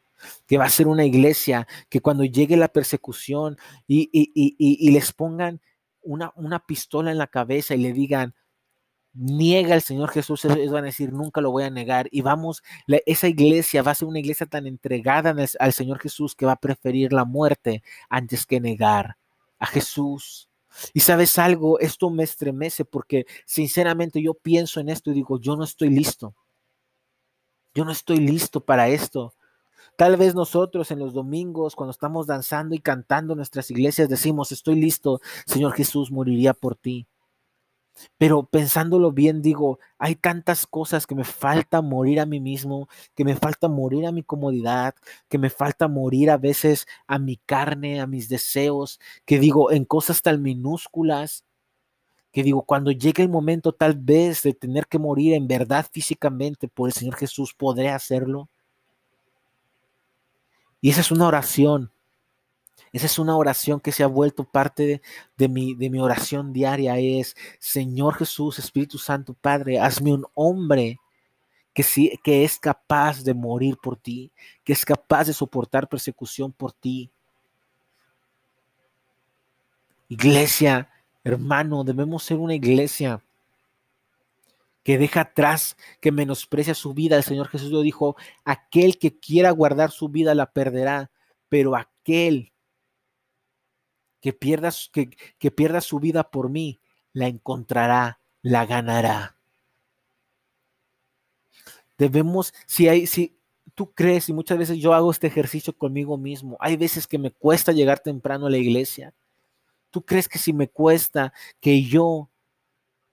que 0.47 0.57
va 0.57 0.65
a 0.65 0.69
ser 0.69 0.87
una 0.87 1.05
iglesia 1.05 1.67
que 1.89 2.01
cuando 2.01 2.25
llegue 2.25 2.57
la 2.57 2.69
persecución 2.69 3.55
y, 3.87 4.91
les 4.91 5.13
pongan 5.13 5.61
una, 6.01 6.33
una, 6.35 6.65
pistola 6.65 7.11
en 7.11 7.19
la 7.19 7.27
cabeza 7.27 7.75
y 7.75 7.77
le 7.77 7.93
digan, 7.93 8.33
niega 9.17 9.73
al 9.73 9.81
Señor 9.81 10.09
Jesús, 10.09 10.45
ellos 10.45 10.71
van 10.71 10.83
a 10.83 10.87
decir, 10.87 11.11
nunca 11.11 11.41
lo 11.41 11.51
voy 11.51 11.63
a 11.63 11.69
negar. 11.69 12.07
Y 12.11 12.21
vamos, 12.21 12.63
esa 13.05 13.27
iglesia 13.27 13.81
va 13.81 13.91
a 13.91 13.95
ser 13.95 14.07
una 14.07 14.19
iglesia 14.19 14.45
tan 14.45 14.67
entregada 14.67 15.35
al 15.59 15.73
Señor 15.73 15.99
Jesús 15.99 16.35
que 16.35 16.45
va 16.45 16.53
a 16.53 16.59
preferir 16.59 17.13
la 17.13 17.25
muerte 17.25 17.83
antes 18.09 18.45
que 18.45 18.59
negar 18.59 19.17
a 19.59 19.65
Jesús. 19.65 20.49
Y 20.93 20.99
sabes 20.99 21.37
algo, 21.39 21.79
esto 21.79 22.09
me 22.09 22.23
estremece 22.23 22.85
porque 22.85 23.25
sinceramente 23.45 24.21
yo 24.21 24.33
pienso 24.33 24.79
en 24.79 24.89
esto 24.89 25.11
y 25.11 25.15
digo, 25.15 25.39
yo 25.39 25.55
no 25.55 25.63
estoy 25.63 25.89
listo. 25.89 26.35
Yo 27.73 27.85
no 27.85 27.91
estoy 27.91 28.17
listo 28.17 28.61
para 28.61 28.87
esto. 28.89 29.33
Tal 29.97 30.15
vez 30.17 30.35
nosotros 30.35 30.91
en 30.91 30.99
los 30.99 31.13
domingos, 31.13 31.75
cuando 31.75 31.91
estamos 31.91 32.27
danzando 32.27 32.75
y 32.75 32.79
cantando 32.79 33.33
en 33.33 33.37
nuestras 33.37 33.71
iglesias, 33.71 34.09
decimos, 34.09 34.51
estoy 34.51 34.75
listo, 34.75 35.21
Señor 35.47 35.73
Jesús, 35.73 36.11
moriría 36.11 36.53
por 36.53 36.75
ti. 36.75 37.07
Pero 38.17 38.43
pensándolo 38.43 39.11
bien, 39.11 39.41
digo, 39.41 39.79
hay 39.97 40.15
tantas 40.15 40.65
cosas 40.65 41.07
que 41.07 41.15
me 41.15 41.23
falta 41.23 41.81
morir 41.81 42.19
a 42.19 42.25
mí 42.25 42.39
mismo, 42.39 42.87
que 43.15 43.25
me 43.25 43.35
falta 43.35 43.67
morir 43.67 44.05
a 44.05 44.11
mi 44.11 44.23
comodidad, 44.23 44.95
que 45.29 45.37
me 45.37 45.49
falta 45.49 45.87
morir 45.87 46.29
a 46.31 46.37
veces 46.37 46.87
a 47.07 47.19
mi 47.19 47.37
carne, 47.37 47.99
a 47.99 48.07
mis 48.07 48.29
deseos, 48.29 48.99
que 49.25 49.39
digo, 49.39 49.71
en 49.71 49.85
cosas 49.85 50.21
tan 50.21 50.41
minúsculas, 50.41 51.45
que 52.31 52.43
digo, 52.43 52.63
cuando 52.63 52.91
llegue 52.91 53.23
el 53.23 53.29
momento 53.29 53.73
tal 53.73 53.95
vez 53.95 54.43
de 54.43 54.53
tener 54.53 54.87
que 54.87 54.99
morir 54.99 55.33
en 55.33 55.47
verdad 55.47 55.85
físicamente 55.91 56.67
por 56.67 56.89
el 56.89 56.93
Señor 56.93 57.15
Jesús, 57.15 57.53
podré 57.53 57.89
hacerlo. 57.89 58.49
Y 60.81 60.91
esa 60.91 61.01
es 61.01 61.11
una 61.11 61.27
oración. 61.27 61.91
Esa 62.97 63.05
es 63.05 63.19
una 63.19 63.37
oración 63.37 63.79
que 63.79 63.91
se 63.91 64.01
ha 64.01 64.07
vuelto 64.07 64.43
parte 64.43 65.03
de, 65.37 65.47
mi, 65.47 65.75
de 65.75 65.91
mi 65.91 65.99
oración 65.99 66.51
diaria. 66.51 66.97
Es, 66.97 67.35
Señor 67.59 68.15
Jesús, 68.15 68.57
Espíritu 68.57 68.97
Santo, 68.97 69.35
Padre, 69.35 69.79
hazme 69.79 70.13
un 70.13 70.25
hombre 70.33 70.99
que, 71.75 71.83
sí, 71.83 72.19
que 72.23 72.43
es 72.43 72.57
capaz 72.57 73.23
de 73.23 73.35
morir 73.35 73.77
por 73.77 73.97
ti, 73.97 74.31
que 74.63 74.73
es 74.73 74.83
capaz 74.83 75.25
de 75.25 75.33
soportar 75.33 75.87
persecución 75.87 76.51
por 76.51 76.73
ti. 76.73 77.11
Iglesia, 80.09 80.89
hermano, 81.23 81.83
debemos 81.83 82.23
ser 82.23 82.37
una 82.37 82.55
iglesia 82.55 83.23
que 84.81 84.97
deja 84.97 85.21
atrás, 85.21 85.77
que 86.01 86.11
menosprecia 86.11 86.73
su 86.73 86.95
vida. 86.95 87.15
El 87.15 87.23
Señor 87.23 87.47
Jesús 87.49 87.69
lo 87.69 87.81
dijo, 87.81 88.15
aquel 88.43 88.97
que 88.97 89.19
quiera 89.19 89.51
guardar 89.51 89.91
su 89.91 90.09
vida 90.09 90.33
la 90.33 90.51
perderá, 90.51 91.11
pero 91.47 91.75
aquel 91.75 92.51
que 94.27 94.33
pierda, 94.33 94.73
que, 94.91 95.09
que 95.39 95.51
pierda 95.51 95.79
su 95.79 96.01
vida 96.01 96.29
por 96.29 96.49
mí, 96.49 96.81
la 97.13 97.27
encontrará, 97.27 98.19
la 98.41 98.65
ganará. 98.65 99.37
Debemos, 101.97 102.53
si 102.65 102.89
hay, 102.89 103.07
si 103.07 103.37
tú 103.73 103.93
crees, 103.93 104.27
y 104.27 104.33
muchas 104.33 104.57
veces 104.57 104.79
yo 104.79 104.93
hago 104.93 105.11
este 105.11 105.27
ejercicio 105.27 105.71
conmigo 105.77 106.17
mismo, 106.17 106.57
hay 106.59 106.75
veces 106.75 107.07
que 107.07 107.17
me 107.17 107.31
cuesta 107.31 107.71
llegar 107.71 107.99
temprano 107.99 108.47
a 108.47 108.49
la 108.49 108.57
iglesia. 108.57 109.13
¿Tú 109.91 110.03
crees 110.03 110.27
que 110.27 110.39
si 110.39 110.51
me 110.51 110.67
cuesta 110.67 111.31
que 111.61 111.83
yo 111.83 112.29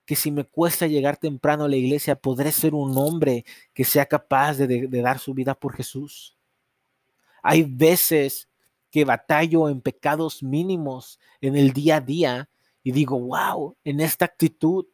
que 0.05 0.17
si 0.17 0.31
me 0.31 0.43
cuesta 0.43 0.85
llegar 0.85 1.15
temprano 1.15 1.63
a 1.63 1.69
la 1.69 1.77
iglesia, 1.77 2.17
podré 2.17 2.51
ser 2.51 2.73
un 2.73 2.97
hombre 2.97 3.45
que 3.73 3.85
sea 3.85 4.05
capaz 4.05 4.55
de, 4.55 4.89
dar 4.89 5.17
su 5.17 5.33
vida 5.33 5.55
por 5.55 5.73
Jesús. 5.77 6.35
Hay 7.41 7.63
veces 7.63 8.49
que 8.95 9.03
batallo 9.03 9.67
en 9.67 9.81
pecados 9.81 10.41
mínimos 10.41 11.19
en 11.41 11.57
el 11.57 11.73
día 11.73 11.97
a 11.97 11.99
día 11.99 12.49
y 12.81 12.93
digo, 12.93 13.19
wow, 13.19 13.75
en 13.83 13.99
esta 13.99 14.23
actitud, 14.23 14.85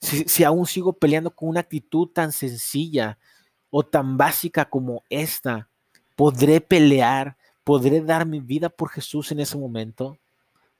si, 0.00 0.24
si, 0.24 0.42
aún 0.42 0.66
sigo 0.66 0.94
peleando 0.94 1.30
con 1.30 1.48
una 1.48 1.60
actitud 1.60 2.08
tan 2.08 2.32
sencilla 2.32 3.20
o 3.70 3.84
tan 3.84 4.16
básica 4.16 4.68
como 4.68 5.04
esta, 5.10 5.70
¿podré 6.16 6.60
pelear? 6.60 7.36
¿Podré 7.62 8.00
dar 8.00 8.26
mi 8.26 8.40
vida 8.40 8.68
por 8.68 8.88
Jesús 8.88 9.30
en 9.30 9.38
ese 9.38 9.56
momento? 9.56 10.18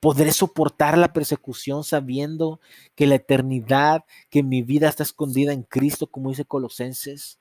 ¿Podré 0.00 0.32
soportar 0.32 0.98
la 0.98 1.12
persecución 1.12 1.84
sabiendo 1.84 2.58
que 2.96 3.06
la 3.06 3.14
eternidad, 3.14 4.04
que 4.28 4.42
mi 4.42 4.62
vida 4.62 4.88
está 4.88 5.04
escondida 5.04 5.52
en 5.52 5.62
Cristo, 5.62 6.08
como 6.08 6.30
dice 6.30 6.44
Colosenses? 6.44 7.38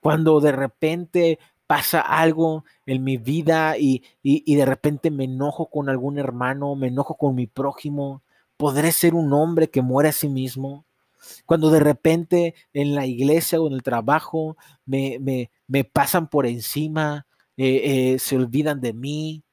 Cuando 0.00 0.40
de 0.40 0.52
repente 0.52 1.38
pasa 1.68 2.00
algo 2.00 2.64
en 2.86 3.04
mi 3.04 3.18
vida 3.18 3.76
y, 3.78 4.02
de 4.24 4.64
repente 4.64 5.10
me 5.10 5.24
enojo 5.24 5.70
con 5.70 5.90
algún 5.90 6.18
hermano, 6.18 6.74
me 6.74 6.88
enojo 6.88 7.16
con 7.18 7.34
mi 7.34 7.46
prójimo, 7.46 8.22
¿podré 8.56 8.90
ser 8.90 9.14
un 9.14 9.34
hombre 9.34 9.68
que 9.68 9.82
muere 9.82 10.08
a 10.08 10.12
sí 10.12 10.28
mismo? 10.28 10.86
Cuando 11.44 11.70
de 11.70 11.80
repente 11.80 12.54
en 12.72 12.94
la 12.94 13.04
iglesia 13.04 13.60
o 13.60 13.66
en 13.66 13.74
el 13.74 13.82
trabajo 13.82 14.56
me, 14.86 15.18
me, 15.68 15.84
pasan 15.84 16.28
por 16.30 16.46
encima, 16.46 17.26
eh, 17.58 18.14
eh, 18.14 18.18
se 18.18 18.36
olvidan 18.36 18.80
de 18.80 18.94
mí, 18.94 19.44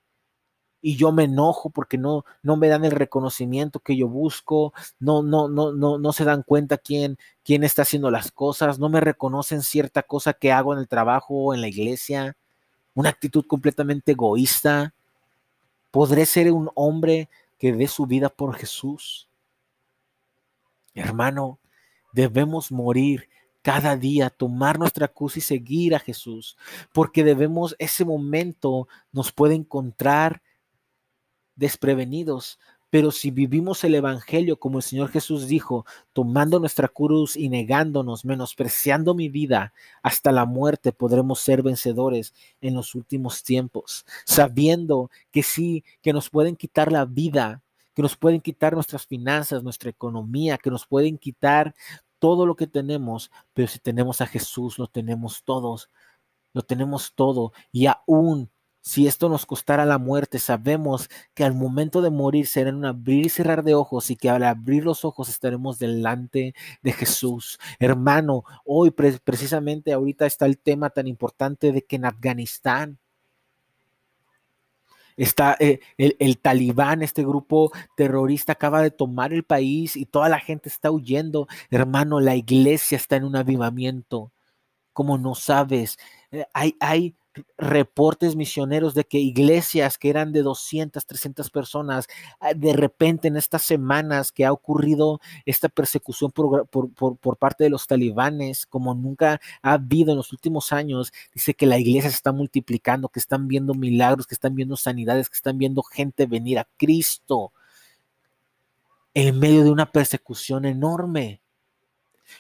y 0.86 0.98
yo 0.98 1.12
me 1.12 1.24
enojo 1.24 1.72
porque 1.72 1.98
no, 1.98 2.26
no 2.44 2.58
me 2.58 2.68
dan 2.68 2.86
el 2.86 2.92
reconocimiento 2.92 3.80
que 3.80 3.98
yo 3.98 4.08
busco, 4.08 4.72
no, 5.00 5.24
no, 5.24 5.48
no, 5.48 5.72
no, 5.72 5.98
no 5.98 6.14
se 6.14 6.26
dan 6.26 6.44
cuenta 6.44 6.78
quién, 6.78 7.18
quién 7.44 7.64
está 7.64 7.82
haciendo 7.82 8.12
las 8.12 8.32
cosas, 8.32 8.78
no 8.78 8.88
me 8.88 9.02
reconocen 9.02 9.64
cierta 9.64 10.04
cosa 10.04 10.34
que 10.34 10.52
hago 10.52 10.74
en 10.74 10.80
el 10.80 10.88
trabajo 10.88 11.34
o 11.34 11.54
en 11.56 11.62
la 11.62 11.70
iglesia, 11.70 12.38
una 12.94 13.10
actitud 13.10 13.48
completamente 13.48 14.12
egoísta. 14.12 14.94
¿Podré 15.90 16.28
ser 16.28 16.52
un 16.52 16.70
hombre 16.76 17.30
que 17.58 17.74
dé 17.74 17.88
su 17.88 18.06
vida 18.06 18.30
por 18.30 18.54
Jesús? 18.54 19.28
Hermano, 20.94 21.58
debemos 22.14 22.72
morir 22.72 23.28
cada 23.64 23.98
día, 23.98 24.30
tomar 24.30 24.78
nuestra 24.78 25.08
cruz 25.08 25.36
y 25.38 25.42
seguir 25.42 25.96
a 25.96 26.00
Jesús, 26.00 26.58
porque 26.94 27.24
debemos, 27.24 27.76
ese 27.80 28.06
momento 28.06 28.88
nos 29.12 29.32
puede 29.32 29.56
encontrar 29.56 30.44
desprevenidos. 31.56 32.60
Pero 32.90 33.12
si 33.12 33.32
vivimos 33.32 33.84
el 33.84 33.96
Evangelio 33.96 34.58
como 34.58 34.78
el 34.78 34.84
Señor 34.84 35.10
Jesús 35.10 35.48
dijo, 35.48 35.86
tomando 36.14 36.60
nuestra 36.60 36.88
cruz 36.88 37.36
y 37.36 37.50
negándonos, 37.50 38.24
menospreciando 38.24 39.14
mi 39.14 39.28
vida 39.28 39.74
hasta 40.02 40.32
la 40.32 40.46
muerte, 40.46 40.94
podremos 40.94 41.40
ser 41.40 41.62
vencedores 41.62 42.34
en 42.62 42.74
los 42.74 42.96
últimos 42.96 43.44
tiempos, 43.44 44.06
sabiendo 44.26 45.10
que 45.32 45.44
sí, 45.44 45.84
que 46.02 46.14
nos 46.14 46.30
pueden 46.30 46.56
quitar 46.56 46.92
la 46.92 47.06
vida, 47.06 47.62
que 47.94 48.02
nos 48.02 48.16
pueden 48.16 48.40
quitar 48.40 48.74
nuestras 48.74 49.06
finanzas, 49.06 49.64
nuestra 49.64 49.90
economía, 49.90 50.58
que 50.58 50.70
nos 50.70 50.86
pueden 50.86 51.18
quitar 51.18 51.76
todo 52.20 52.46
lo 52.46 52.56
que 52.56 52.68
tenemos, 52.68 53.30
pero 53.54 53.68
si 53.68 53.80
tenemos 53.80 54.22
a 54.22 54.28
Jesús, 54.28 54.80
lo 54.80 54.88
tenemos 54.88 55.44
todos 55.44 55.90
lo 56.56 56.62
tenemos 56.62 57.14
todo 57.14 57.52
y 57.72 57.86
aún 57.86 58.50
si 58.86 59.08
esto 59.08 59.30
nos 59.30 59.48
costara 59.48 59.84
la 59.84 59.98
muerte, 59.98 60.38
sabemos 60.38 61.10
que 61.34 61.44
al 61.44 61.56
momento 61.56 62.04
de 62.04 62.12
morir 62.12 62.46
será 62.46 62.70
un 62.70 62.86
abrir 62.86 63.26
y 63.26 63.30
cerrar 63.30 63.64
de 63.64 63.74
ojos 63.74 64.12
y 64.12 64.16
que 64.16 64.30
al 64.30 64.44
abrir 64.44 64.86
los 64.86 65.04
ojos 65.04 65.28
estaremos 65.28 65.80
delante 65.80 66.54
de 66.84 66.94
Jesús. 66.94 67.58
Hermano, 67.80 68.44
hoy 68.64 68.92
precisamente 68.92 69.92
ahorita 69.92 70.28
está 70.28 70.46
el 70.46 70.60
tema 70.60 70.92
tan 70.92 71.08
importante 71.08 71.72
de 71.72 71.82
que 71.82 71.96
en 71.96 72.06
Afganistán 72.06 73.00
Está 75.18 75.56
eh, 75.62 75.80
el, 75.98 76.18
el, 76.20 76.38
talibán, 76.38 77.02
este 77.02 77.24
grupo 77.24 77.72
terrorista 77.96 78.52
acaba 78.52 78.82
de 78.82 78.92
tomar 78.92 79.32
el 79.32 79.44
país 79.44 79.96
y 79.96 80.06
toda 80.06 80.28
la 80.28 80.40
gente 80.40 80.68
está 80.68 80.92
huyendo. 80.92 81.48
Hermano, 81.72 82.20
la 82.20 82.36
iglesia 82.36 82.98
está 82.98 83.16
en 83.16 83.24
un 83.24 83.38
avivamiento. 83.38 84.34
Como 84.92 85.18
no 85.18 85.34
sabes, 85.34 85.98
eh, 86.32 86.46
hay, 86.54 86.76
hay 86.82 87.16
reportes 87.58 88.36
misioneros 88.36 88.94
de 88.94 89.04
que 89.04 89.20
iglesias 89.20 89.98
que 89.98 90.10
eran 90.10 90.32
de 90.32 90.42
200, 90.42 91.06
300 91.06 91.50
personas, 91.50 92.08
ah, 92.40 92.54
de 92.54 92.74
repente 92.74 93.28
en 93.28 93.38
estas 93.38 93.64
semanas 93.64 94.32
que 94.32 94.46
ha 94.46 94.52
ocurrido 94.52 95.20
esta 95.46 95.70
persecución 95.70 96.32
por, 96.32 96.68
por, 96.68 97.38
parte 97.38 97.64
de 97.64 97.70
los 97.70 97.88
talibanes, 97.88 98.66
como 98.66 98.94
nunca 98.94 99.40
ha 99.62 99.74
habido 99.74 100.12
en 100.12 100.18
los 100.18 100.32
últimos 100.32 100.72
años, 100.72 101.12
dice 101.34 101.54
que 101.54 101.66
la 101.66 101.78
iglesia 101.78 102.10
se 102.10 102.16
está 102.16 102.32
multiplicando, 102.32 103.10
que 103.10 103.20
están 103.20 103.48
viendo 103.48 103.74
milagros, 103.74 104.28
que 104.28 104.36
están 104.36 104.56
viendo 104.56 104.78
sanidades, 104.78 105.30
que 105.30 105.36
están 105.36 105.58
viendo 105.58 105.84
gente 105.84 106.26
venir 106.26 106.60
a 106.60 106.68
Cristo 106.78 107.52
en 109.14 109.40
medio 109.40 109.64
de 109.64 109.72
una 109.72 109.92
persecución 109.92 110.66
enorme. 110.66 111.42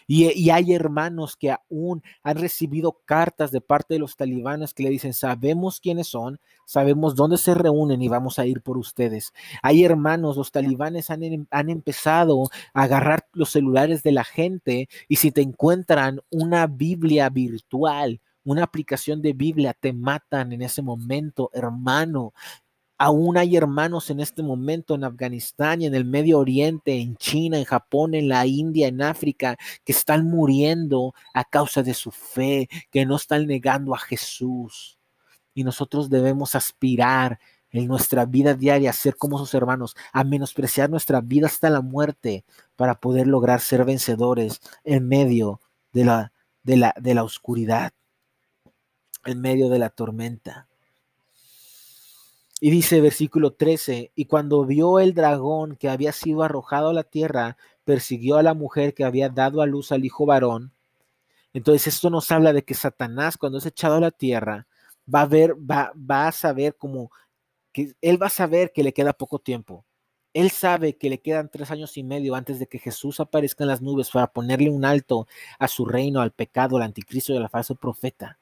Y, 0.08 0.50
hay 0.50 0.74
hermanos 0.74 1.36
que 1.36 1.52
aún 1.52 2.04
han 2.24 2.38
recibido 2.38 3.00
cartas 3.06 3.52
de 3.52 3.62
parte 3.62 3.95
de 3.95 4.00
los 4.00 4.15
talibanes 4.15 4.74
que 4.74 4.84
le 4.84 4.89
dicen, 4.89 5.13
sabemos 5.13 5.80
quiénes 5.80 6.08
son, 6.08 6.39
sabemos 6.65 7.15
dónde 7.15 7.38
se 7.38 7.54
reúnen 7.54 8.02
y 8.02 8.08
vamos 8.08 8.39
a 8.39 8.45
ir 8.45 8.62
por 8.62 8.78
ustedes. 8.78 9.34
Hay 9.62 9.84
hermanos, 9.84 10.38
los 10.38 10.52
talibanes 10.52 11.10
han, 11.10 11.24
em, 11.24 11.45
han 11.52 11.69
empezado 11.69 12.50
a 12.74 12.84
agarrar 12.84 13.28
los 13.34 13.50
celulares 13.52 14.04
de 14.04 14.12
la 14.12 14.24
gente 14.24 14.89
y 15.08 15.17
si 15.17 15.32
te 15.32 15.41
encuentran 15.41 16.21
una 16.30 16.67
Biblia 16.67 17.30
virtual, 17.30 18.21
una 18.43 18.63
aplicación 18.63 19.21
de 19.21 19.34
Biblia, 19.34 19.74
te 19.74 19.91
matan 19.91 20.54
en 20.54 20.62
ese 20.62 20.82
momento, 20.82 21.50
hermano. 21.54 22.34
Aún 22.97 23.38
hay 23.38 23.58
hermanos 23.58 24.10
en 24.10 24.21
este 24.21 24.41
momento 24.41 24.95
en 24.95 25.03
Afganistán 25.03 25.81
y 25.81 25.86
en 25.86 25.95
el 25.95 26.05
Medio 26.05 26.39
Oriente, 26.39 26.97
en 26.97 27.17
China, 27.17 27.58
en 27.58 27.65
Japón, 27.65 28.15
en 28.15 28.29
la 28.29 28.45
India, 28.45 28.88
en 28.88 29.01
África, 29.01 29.58
que 29.84 29.91
están 29.91 30.25
muriendo 30.25 31.13
a 31.34 31.43
causa 31.43 31.84
de 31.84 31.93
su 31.93 32.12
fe, 32.12 32.69
que 32.91 33.05
no 33.05 33.17
están 33.17 33.47
negando 33.47 33.93
a 33.93 33.99
Jesús. 33.99 34.97
Y 35.53 35.63
nosotros 35.65 36.10
debemos 36.10 36.55
aspirar 36.55 37.39
en 37.69 37.88
nuestra 37.88 38.25
vida 38.25 38.53
diaria 38.53 38.91
a 38.91 38.93
ser 38.93 39.17
como 39.17 39.38
sus 39.38 39.53
hermanos, 39.53 39.95
a 40.13 40.23
menospreciar 40.23 40.89
nuestra 40.89 41.19
vida 41.19 41.47
hasta 41.47 41.69
la 41.69 41.81
muerte 41.81 42.45
para 42.77 42.95
poder 42.95 43.27
lograr 43.27 43.60
ser 43.60 43.84
vencedores 43.84 44.62
en 44.86 45.08
medio 45.08 45.60
de 45.91 46.05
la, 46.05 46.31
de 46.63 46.77
la, 46.77 46.93
de 46.97 47.13
la 47.13 47.23
oscuridad, 47.23 47.91
en 49.25 49.41
medio 49.41 49.67
de 49.67 49.79
la 49.79 49.89
tormenta. 49.89 50.69
Y 52.65 52.71
dice 52.71 52.99
versículo 52.99 53.54
13, 53.54 54.12
y 54.15 54.25
cuando 54.25 54.65
vio 54.65 54.97
el 54.99 55.13
dragón 55.13 55.75
que 55.75 55.88
había 55.88 56.12
sido 56.12 56.41
arrojado 56.41 56.89
a 56.89 56.93
la 56.93 57.04
tierra, 57.04 57.58
persiguió 57.84 58.38
a 58.38 58.41
la 58.41 58.56
mujer 58.56 58.95
que 58.95 59.04
había 59.04 59.30
dado 59.30 59.62
a 59.62 59.67
luz 59.67 59.91
al 59.91 60.04
hijo 60.04 60.25
varón. 60.25 60.73
Entonces 61.54 61.93
esto 61.93 62.10
nos 62.10 62.32
habla 62.32 62.54
de 62.54 62.63
que 62.63 62.73
Satanás 62.73 63.38
cuando 63.38 63.60
es 63.60 63.67
echado 63.67 63.97
a 63.97 63.99
la 63.99 64.10
tierra 64.10 64.65
va 65.13 65.21
a 65.21 65.25
ver, 65.28 65.54
va, 65.54 65.93
va 65.95 66.28
a 66.28 66.32
saber 66.32 66.75
como 66.75 67.12
que 67.71 67.93
él 68.01 68.19
va 68.19 68.25
a 68.25 68.32
saber 68.32 68.71
que 68.73 68.82
le 68.82 68.93
queda 68.93 69.13
poco 69.13 69.38
tiempo. 69.38 69.86
Él 70.34 70.49
sabe 70.49 70.97
que 70.97 71.12
le 71.12 71.21
quedan 71.21 71.49
tres 71.49 71.69
años 71.69 71.95
y 71.97 72.04
medio 72.04 72.34
antes 72.34 72.58
de 72.58 72.65
que 72.65 72.80
Jesús 72.80 73.19
aparezca 73.19 73.63
en 73.63 73.67
las 73.67 73.84
nubes 73.84 74.10
para 74.10 74.34
ponerle 74.34 74.71
un 74.71 74.86
alto 74.86 75.28
a 75.60 75.67
su 75.67 75.86
reino, 75.86 76.19
al 76.19 76.32
pecado, 76.32 76.78
al 76.78 76.82
anticristo 76.82 77.32
y 77.32 77.38
al 77.38 77.47
falso 77.47 77.75
profeta. 77.75 78.39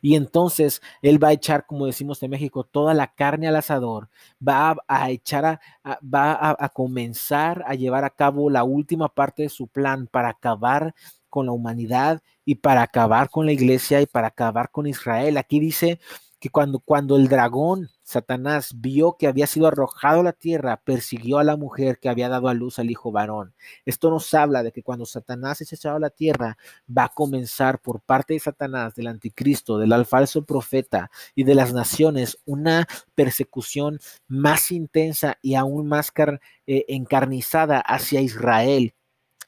Y 0.00 0.16
entonces 0.16 0.82
él 1.02 1.22
va 1.22 1.28
a 1.28 1.32
echar, 1.32 1.66
como 1.66 1.86
decimos 1.86 2.22
en 2.22 2.30
México, 2.30 2.64
toda 2.64 2.94
la 2.94 3.12
carne 3.12 3.48
al 3.48 3.56
asador, 3.56 4.08
va 4.46 4.76
a, 4.86 5.10
echar, 5.10 5.44
a, 5.44 5.60
va 6.02 6.56
a, 6.58 6.68
comenzar 6.68 7.64
a 7.66 7.74
llevar 7.74 8.04
a 8.04 8.10
cabo 8.10 8.50
la 8.50 8.64
última 8.64 9.08
parte 9.08 9.42
de 9.42 9.48
su 9.48 9.66
plan 9.66 10.06
para 10.06 10.30
acabar 10.30 10.94
con 11.28 11.46
la 11.46 11.52
humanidad 11.52 12.22
y 12.44 12.56
para 12.56 12.82
acabar 12.82 13.30
con 13.30 13.46
la 13.46 13.52
iglesia 13.52 14.00
y 14.00 14.06
para 14.06 14.28
acabar 14.28 14.70
con 14.70 14.86
Israel. 14.86 15.36
Aquí 15.38 15.60
dice 15.60 15.98
que 16.42 16.50
cuando, 16.50 16.80
cuando 16.80 17.14
el 17.14 17.28
dragón 17.28 17.88
Satanás 18.02 18.72
vio 18.74 19.16
que 19.16 19.28
había 19.28 19.46
sido 19.46 19.68
arrojado 19.68 20.22
a 20.22 20.24
la 20.24 20.32
tierra, 20.32 20.82
persiguió 20.84 21.38
a 21.38 21.44
la 21.44 21.56
mujer 21.56 22.00
que 22.00 22.08
había 22.08 22.28
dado 22.28 22.48
a 22.48 22.54
luz 22.54 22.80
al 22.80 22.90
hijo 22.90 23.12
varón. 23.12 23.54
Esto 23.84 24.10
nos 24.10 24.34
habla 24.34 24.64
de 24.64 24.72
que 24.72 24.82
cuando 24.82 25.06
Satanás 25.06 25.60
es 25.60 25.72
echado 25.72 25.94
a 25.94 26.00
la 26.00 26.10
tierra, 26.10 26.58
va 26.88 27.04
a 27.04 27.08
comenzar 27.10 27.78
por 27.78 28.00
parte 28.00 28.34
de 28.34 28.40
Satanás, 28.40 28.96
del 28.96 29.06
anticristo, 29.06 29.78
del 29.78 30.04
falso 30.04 30.44
profeta 30.44 31.12
y 31.36 31.44
de 31.44 31.54
las 31.54 31.72
naciones, 31.72 32.36
una 32.44 32.88
persecución 33.14 34.00
más 34.26 34.72
intensa 34.72 35.38
y 35.42 35.54
aún 35.54 35.86
más 35.86 36.12
eh, 36.66 36.84
encarnizada 36.88 37.78
hacia 37.78 38.20
Israel 38.20 38.94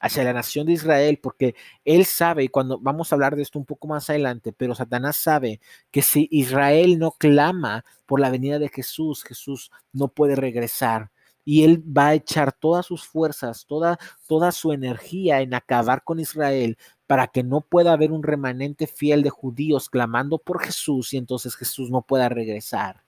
hacia 0.00 0.24
la 0.24 0.32
nación 0.32 0.66
de 0.66 0.72
Israel, 0.72 1.18
porque 1.22 1.54
él 1.84 2.04
sabe, 2.04 2.44
y 2.44 2.48
cuando 2.48 2.78
vamos 2.78 3.10
a 3.10 3.16
hablar 3.16 3.36
de 3.36 3.42
esto 3.42 3.58
un 3.58 3.64
poco 3.64 3.88
más 3.88 4.10
adelante, 4.10 4.52
pero 4.52 4.74
Satanás 4.74 5.16
sabe 5.16 5.60
que 5.90 6.02
si 6.02 6.28
Israel 6.30 6.98
no 6.98 7.12
clama 7.12 7.84
por 8.06 8.20
la 8.20 8.30
venida 8.30 8.58
de 8.58 8.68
Jesús, 8.68 9.22
Jesús 9.24 9.70
no 9.92 10.08
puede 10.08 10.36
regresar. 10.36 11.10
Y 11.46 11.64
él 11.64 11.82
va 11.86 12.08
a 12.08 12.14
echar 12.14 12.52
todas 12.52 12.86
sus 12.86 13.04
fuerzas, 13.06 13.66
toda, 13.66 13.98
toda 14.26 14.50
su 14.50 14.72
energía 14.72 15.42
en 15.42 15.52
acabar 15.52 16.02
con 16.02 16.18
Israel 16.18 16.78
para 17.06 17.26
que 17.26 17.42
no 17.42 17.60
pueda 17.60 17.92
haber 17.92 18.12
un 18.12 18.22
remanente 18.22 18.86
fiel 18.86 19.22
de 19.22 19.30
judíos 19.30 19.90
clamando 19.90 20.38
por 20.38 20.62
Jesús 20.62 21.12
y 21.12 21.18
entonces 21.18 21.54
Jesús 21.54 21.90
no 21.90 22.00
pueda 22.00 22.30
regresar. 22.30 23.02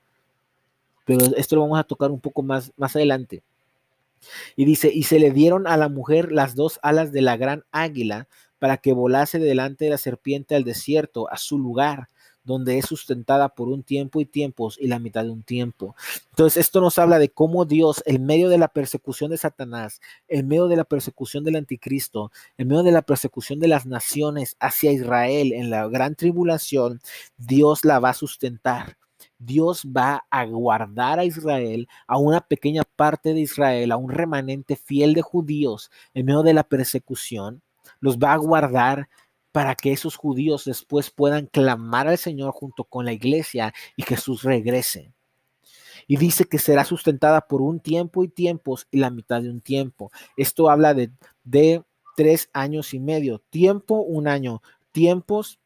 Pero 1.07 1.25
esto 1.37 1.57
lo 1.57 1.63
vamos 1.63 1.79
a 1.79 1.85
tocar 1.85 2.11
un 2.11 2.21
poco 2.21 2.43
más, 2.43 2.73
más 2.77 2.95
adelante. 2.97 3.43
Y 4.57 4.65
dice, 4.65 4.91
y 4.93 5.05
se 5.05 5.19
le 5.19 5.31
dieron 5.31 5.67
a 5.67 5.77
la 5.77 5.89
mujer 5.89 6.33
las 6.33 6.55
dos 6.55 6.79
alas 6.83 7.13
de 7.13 7.23
la 7.23 7.37
gran 7.37 7.65
águila 7.73 8.29
para 8.59 8.79
que 8.79 8.93
volase 8.93 9.39
delante 9.39 9.85
de 9.85 9.91
la 9.91 9.99
serpiente 9.99 10.55
al 10.55 10.65
desierto, 10.65 11.31
a 11.31 11.37
su 11.37 11.59
lugar, 11.59 12.09
donde 12.47 12.79
es 12.79 12.87
sustentada 12.87 13.51
por 13.51 13.69
un 13.69 13.83
tiempo 13.83 14.21
y 14.21 14.25
tiempos 14.25 14.79
y 14.81 14.87
la 14.87 15.01
mitad 15.01 15.25
de 15.25 15.31
un 15.31 15.43
tiempo. 15.43 15.97
Entonces, 16.31 16.65
esto 16.65 16.81
nos 16.81 16.99
habla 16.99 17.19
de 17.19 17.29
cómo 17.29 17.65
Dios, 17.65 18.03
en 18.07 18.25
medio 18.25 18.49
de 18.49 18.57
la 18.57 18.69
persecución 18.69 19.33
de 19.33 19.37
Satanás, 19.37 20.01
en 20.29 20.47
medio 20.47 20.69
de 20.69 20.77
la 20.77 20.85
persecución 20.85 21.43
del 21.43 21.57
anticristo, 21.57 22.31
en 22.57 22.69
medio 22.69 22.85
de 22.85 22.93
la 22.93 23.03
persecución 23.03 23.59
de 23.59 23.69
las 23.69 23.85
naciones 23.85 24.57
hacia 24.61 24.93
Israel 24.93 25.53
en 25.53 25.71
la 25.71 25.89
gran 25.89 26.15
tribulación, 26.15 27.01
Dios 27.37 27.85
la 27.85 27.99
va 27.99 28.11
a 28.11 28.15
sustentar. 28.15 28.97
Dios 29.39 29.85
va 29.85 30.27
a 30.31 30.45
guardar 30.45 31.19
a 31.19 31.25
Israel, 31.25 31.89
a 32.07 32.19
una 32.19 32.41
pequeña 32.41 32.83
parte 32.85 33.35
de 33.35 33.41
Israel, 33.41 33.93
a 33.93 33.97
un 33.97 34.11
remanente 34.11 34.77
fiel 34.77 35.15
de 35.15 35.23
judíos 35.23 35.91
en 36.15 36.27
medio 36.27 36.43
de 36.43 36.55
la 36.55 36.65
persecución, 36.65 37.63
los 38.01 38.19
va 38.19 38.33
a 38.33 38.39
guardar 38.39 39.09
para 39.53 39.75
que 39.75 39.93
esos 39.93 40.17
judíos 40.17 40.65
después 40.67 41.11
puedan 41.11 41.47
clamar 41.47 42.09
al 42.09 42.19
Señor 42.19 42.53
junto 42.53 42.85
con 42.85 43.07
la 43.07 43.13
iglesia 43.13 43.73
y 43.97 44.03
Jesús 44.03 44.43
regrese. 44.43 45.13
Y 46.07 46.19
dice 46.19 46.45
que 46.45 46.59
será 46.59 46.85
sustentada 46.85 47.41
por 47.41 47.63
un 47.63 47.81
tiempo 47.81 48.23
y 48.23 48.29
tiempos 48.29 48.87
y 48.91 48.99
la 48.99 49.11
mitad 49.11 49.43
de 49.43 49.51
un 49.51 49.61
tiempo. 49.61 50.13
Esto 50.37 50.69
habla 50.71 50.95
de, 50.95 51.11
tres 52.17 52.49
años 52.53 52.95
y 52.95 53.01
medio. 53.01 53.39
Tiempo, 53.51 54.01
un 54.01 54.29
año. 54.29 54.63
Tiempos, 54.93 55.59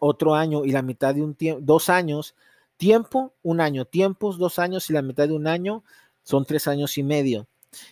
otro 0.00 0.34
año 0.34 0.64
y 0.64 0.72
la 0.72 0.82
mitad 0.82 1.14
de 1.14 1.22
un 1.22 1.34
tiempo, 1.34 1.60
dos 1.62 1.88
años 1.88 2.34
Tiempo, 2.82 3.32
un 3.42 3.60
año. 3.60 3.84
Tiempos, 3.84 4.38
dos 4.38 4.58
años 4.58 4.90
y 4.90 4.92
la 4.92 5.02
mitad 5.02 5.28
de 5.28 5.34
un 5.34 5.46
año 5.46 5.84
son 6.24 6.44
tres 6.44 6.66
años 6.66 6.98
y 6.98 7.04
medio. 7.04 7.46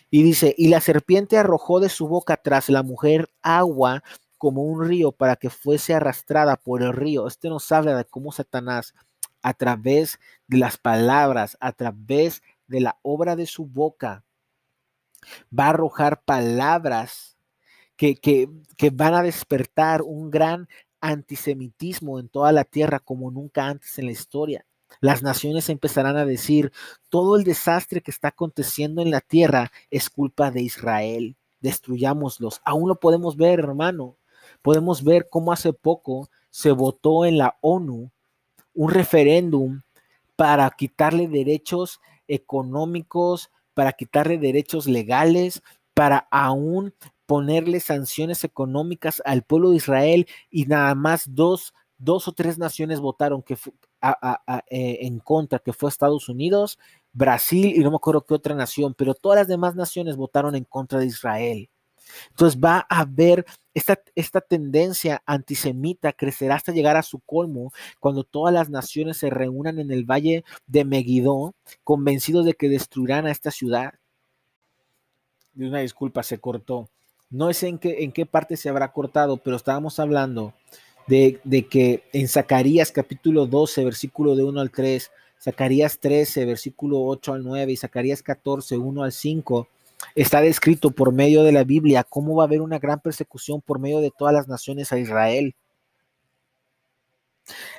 Y 0.09 0.21
dice, 0.21 0.53
y 0.57 0.67
la 0.67 0.81
serpiente 0.81 1.37
arrojó 1.37 1.79
de 1.79 1.87
su 1.87 2.09
boca 2.09 2.35
tras 2.35 2.67
la 2.67 2.83
mujer 2.83 3.29
agua 3.41 4.03
como 4.37 4.63
un 4.63 4.85
río 4.85 5.13
para 5.13 5.37
que 5.37 5.49
fuese 5.49 5.93
arrastrada 5.93 6.57
por 6.57 6.83
el 6.83 6.91
río. 6.91 7.25
Este 7.25 7.47
nos 7.47 7.71
habla 7.71 7.95
de 7.95 8.03
cómo 8.03 8.33
Satanás, 8.33 8.93
a 9.41 9.53
través 9.53 10.19
de 10.47 10.57
las 10.57 10.75
palabras, 10.75 11.55
a 11.61 11.71
través 11.71 12.43
de 12.67 12.81
la 12.81 12.99
obra 13.01 13.37
de 13.37 13.45
su 13.45 13.65
boca, 13.65 14.25
va 15.57 15.67
a 15.67 15.69
arrojar 15.69 16.21
palabras 16.23 17.37
que, 17.95 18.17
que, 18.17 18.49
que 18.75 18.89
van 18.89 19.13
a 19.13 19.23
despertar 19.23 20.01
un 20.01 20.29
gran 20.29 20.67
antisemitismo 20.99 22.19
en 22.19 22.27
toda 22.27 22.51
la 22.51 22.65
tierra 22.65 22.99
como 22.99 23.31
nunca 23.31 23.67
antes 23.67 23.97
en 23.97 24.07
la 24.07 24.11
historia. 24.11 24.65
Las 24.99 25.23
naciones 25.23 25.69
empezarán 25.69 26.17
a 26.17 26.25
decir, 26.25 26.71
todo 27.09 27.35
el 27.37 27.43
desastre 27.43 28.01
que 28.01 28.11
está 28.11 28.29
aconteciendo 28.29 29.01
en 29.01 29.11
la 29.11 29.21
tierra 29.21 29.71
es 29.89 30.09
culpa 30.09 30.51
de 30.51 30.61
Israel, 30.61 31.35
destruyámoslos. 31.61 32.61
Aún 32.65 32.89
lo 32.89 32.99
podemos 32.99 33.37
ver, 33.37 33.59
hermano. 33.59 34.17
Podemos 34.61 35.03
ver 35.03 35.29
cómo 35.29 35.53
hace 35.53 35.73
poco 35.73 36.29
se 36.49 36.71
votó 36.71 37.25
en 37.25 37.37
la 37.37 37.57
ONU 37.61 38.11
un 38.73 38.89
referéndum 38.89 39.81
para 40.35 40.69
quitarle 40.71 41.27
derechos 41.27 41.99
económicos, 42.27 43.51
para 43.73 43.93
quitarle 43.93 44.37
derechos 44.37 44.87
legales, 44.87 45.61
para 45.93 46.27
aún 46.31 46.93
ponerle 47.25 47.79
sanciones 47.79 48.43
económicas 48.43 49.21
al 49.25 49.43
pueblo 49.43 49.69
de 49.69 49.77
Israel 49.77 50.27
y 50.49 50.65
nada 50.65 50.95
más 50.95 51.33
dos, 51.33 51.73
dos 51.97 52.27
o 52.27 52.33
tres 52.33 52.57
naciones 52.57 52.99
votaron 52.99 53.41
que 53.41 53.55
eh, 54.01 54.97
en 55.01 55.19
contra, 55.19 55.59
que 55.59 55.73
fue 55.73 55.89
Estados 55.89 56.29
Unidos, 56.29 56.79
Brasil 57.13 57.73
y 57.75 57.79
no 57.79 57.91
me 57.91 57.97
acuerdo 57.97 58.25
qué 58.25 58.33
otra 58.33 58.55
nación, 58.55 58.93
pero 58.95 59.13
todas 59.13 59.37
las 59.39 59.47
demás 59.47 59.75
naciones 59.75 60.15
votaron 60.15 60.55
en 60.55 60.63
contra 60.63 60.99
de 60.99 61.07
Israel. 61.07 61.69
Entonces 62.29 62.59
va 62.59 62.85
a 62.89 63.01
haber 63.01 63.45
esta, 63.73 64.01
esta, 64.15 64.41
tendencia 64.41 65.21
antisemita 65.25 66.11
crecerá 66.11 66.55
hasta 66.55 66.73
llegar 66.73 66.97
a 66.97 67.03
su 67.03 67.19
colmo 67.19 67.71
cuando 67.99 68.23
todas 68.23 68.53
las 68.53 68.69
naciones 68.69 69.17
se 69.17 69.29
reúnan 69.29 69.79
en 69.79 69.91
el 69.91 70.03
valle 70.03 70.43
de 70.67 70.83
Megiddo, 70.83 71.53
convencidos 71.83 72.45
de 72.45 72.53
que 72.53 72.69
destruirán 72.69 73.27
a 73.27 73.31
esta 73.31 73.51
ciudad. 73.51 73.93
Una 75.55 75.79
disculpa, 75.79 76.23
se 76.23 76.39
cortó. 76.39 76.89
No 77.29 77.53
sé 77.53 77.67
en 77.69 77.77
qué, 77.77 78.03
en 78.03 78.11
qué 78.11 78.25
parte 78.25 78.57
se 78.57 78.67
habrá 78.67 78.91
cortado, 78.91 79.37
pero 79.37 79.55
estábamos 79.55 79.99
hablando 79.99 80.53
de, 81.07 81.67
que 81.69 82.03
en 82.13 82.27
Zacarías 82.27 82.91
capítulo 82.91 83.45
12, 83.45 83.85
versículo 83.85 84.35
de 84.35 84.43
1 84.43 84.59
al 84.61 84.71
3, 84.71 85.11
Zacarías 85.41 85.99
13, 85.99 86.45
versículo 86.45 87.03
8 87.03 87.33
al 87.33 87.43
9 87.43 87.71
y 87.71 87.77
Zacarías 87.77 88.21
14, 88.23 88.77
1 88.77 89.03
al 89.03 89.11
5, 89.11 89.67
está 90.15 90.41
descrito 90.41 90.91
por 90.91 91.13
medio 91.13 91.43
de 91.43 91.51
la 91.51 91.63
Biblia 91.63 92.03
cómo 92.03 92.35
va 92.35 92.43
a 92.43 92.47
haber 92.47 92.61
una 92.61 92.79
gran 92.79 92.99
persecución 92.99 93.61
por 93.61 93.79
medio 93.79 93.99
de 93.99 94.11
todas 94.11 94.33
las 94.33 94.47
naciones 94.47 94.91
a 94.91 94.99
Israel. 94.99 95.55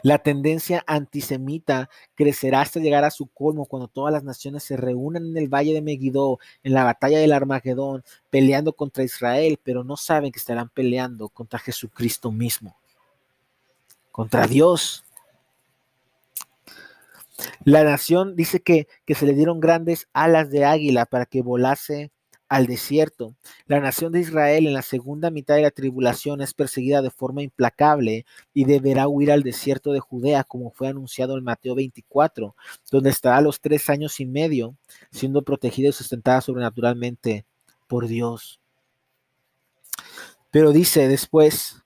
La 0.02 0.18
tendencia 0.18 0.82
antisemita 0.87 1.88
crecerá 2.14 2.61
hasta 2.61 2.80
llegar 2.80 3.04
a 3.04 3.11
su 3.11 3.26
colmo 3.28 3.66
cuando 3.66 3.88
todas 3.88 4.12
las 4.12 4.24
naciones 4.24 4.64
se 4.64 4.76
reúnan 4.76 5.26
en 5.26 5.37
el 5.37 5.48
valle 5.48 5.72
de 5.72 5.82
Megiddo, 5.82 6.38
en 6.62 6.74
la 6.74 6.85
batalla 6.85 7.18
del 7.18 7.32
Armagedón, 7.32 8.04
peleando 8.30 8.72
contra 8.72 9.04
Israel, 9.04 9.58
pero 9.62 9.85
no 9.85 9.96
saben 9.96 10.32
que 10.32 10.38
estarán 10.38 10.68
peleando 10.68 11.28
contra 11.28 11.58
Jesucristo 11.58 12.32
mismo, 12.32 12.76
contra 14.12 14.46
Dios. 14.46 15.05
La 17.64 17.83
nación 17.83 18.37
dice 18.37 18.61
que, 18.61 18.87
que 19.05 19.14
se 19.14 19.27
le 19.27 19.35
dieron 19.35 19.59
grandes 19.59 20.09
alas 20.12 20.51
de 20.51 20.64
águila 20.64 21.07
para 21.07 21.27
que 21.27 21.42
volase 21.42 22.12
al 22.53 22.66
desierto. 22.66 23.35
La 23.66 23.81
nación 23.81 24.12
de 24.12 24.20
Israel 24.20 24.66
en 24.66 24.75
la 24.75 24.83
segunda 24.83 25.31
mitad 25.31 25.55
de 25.55 25.62
la 25.62 25.70
tribulación 25.70 26.42
es 26.42 26.53
perseguida 26.53 27.01
de 27.01 27.11
forma 27.11 27.42
implacable 27.42 28.27
y 28.53 28.66
deberá 28.66 29.09
huir 29.09 29.33
al 29.33 29.42
desierto 29.42 29.90
de 29.92 30.01
Judea, 30.01 30.44
como 30.44 30.70
fue 30.70 30.88
anunciado 30.88 31.38
en 31.38 31.44
Mateo 31.44 31.75
24, 31.75 32.55
donde 32.90 33.09
estará 33.09 33.40
los 33.40 33.59
tres 33.59 33.88
años 33.88 34.20
y 34.20 34.27
medio 34.27 34.77
siendo 35.11 35.40
protegida 35.40 35.88
y 35.88 35.92
sustentada 35.92 36.42
sobrenaturalmente 36.42 37.46
por 37.87 38.07
Dios. 38.07 38.61
Pero 40.51 40.72
dice 40.72 41.09
después, 41.09 41.82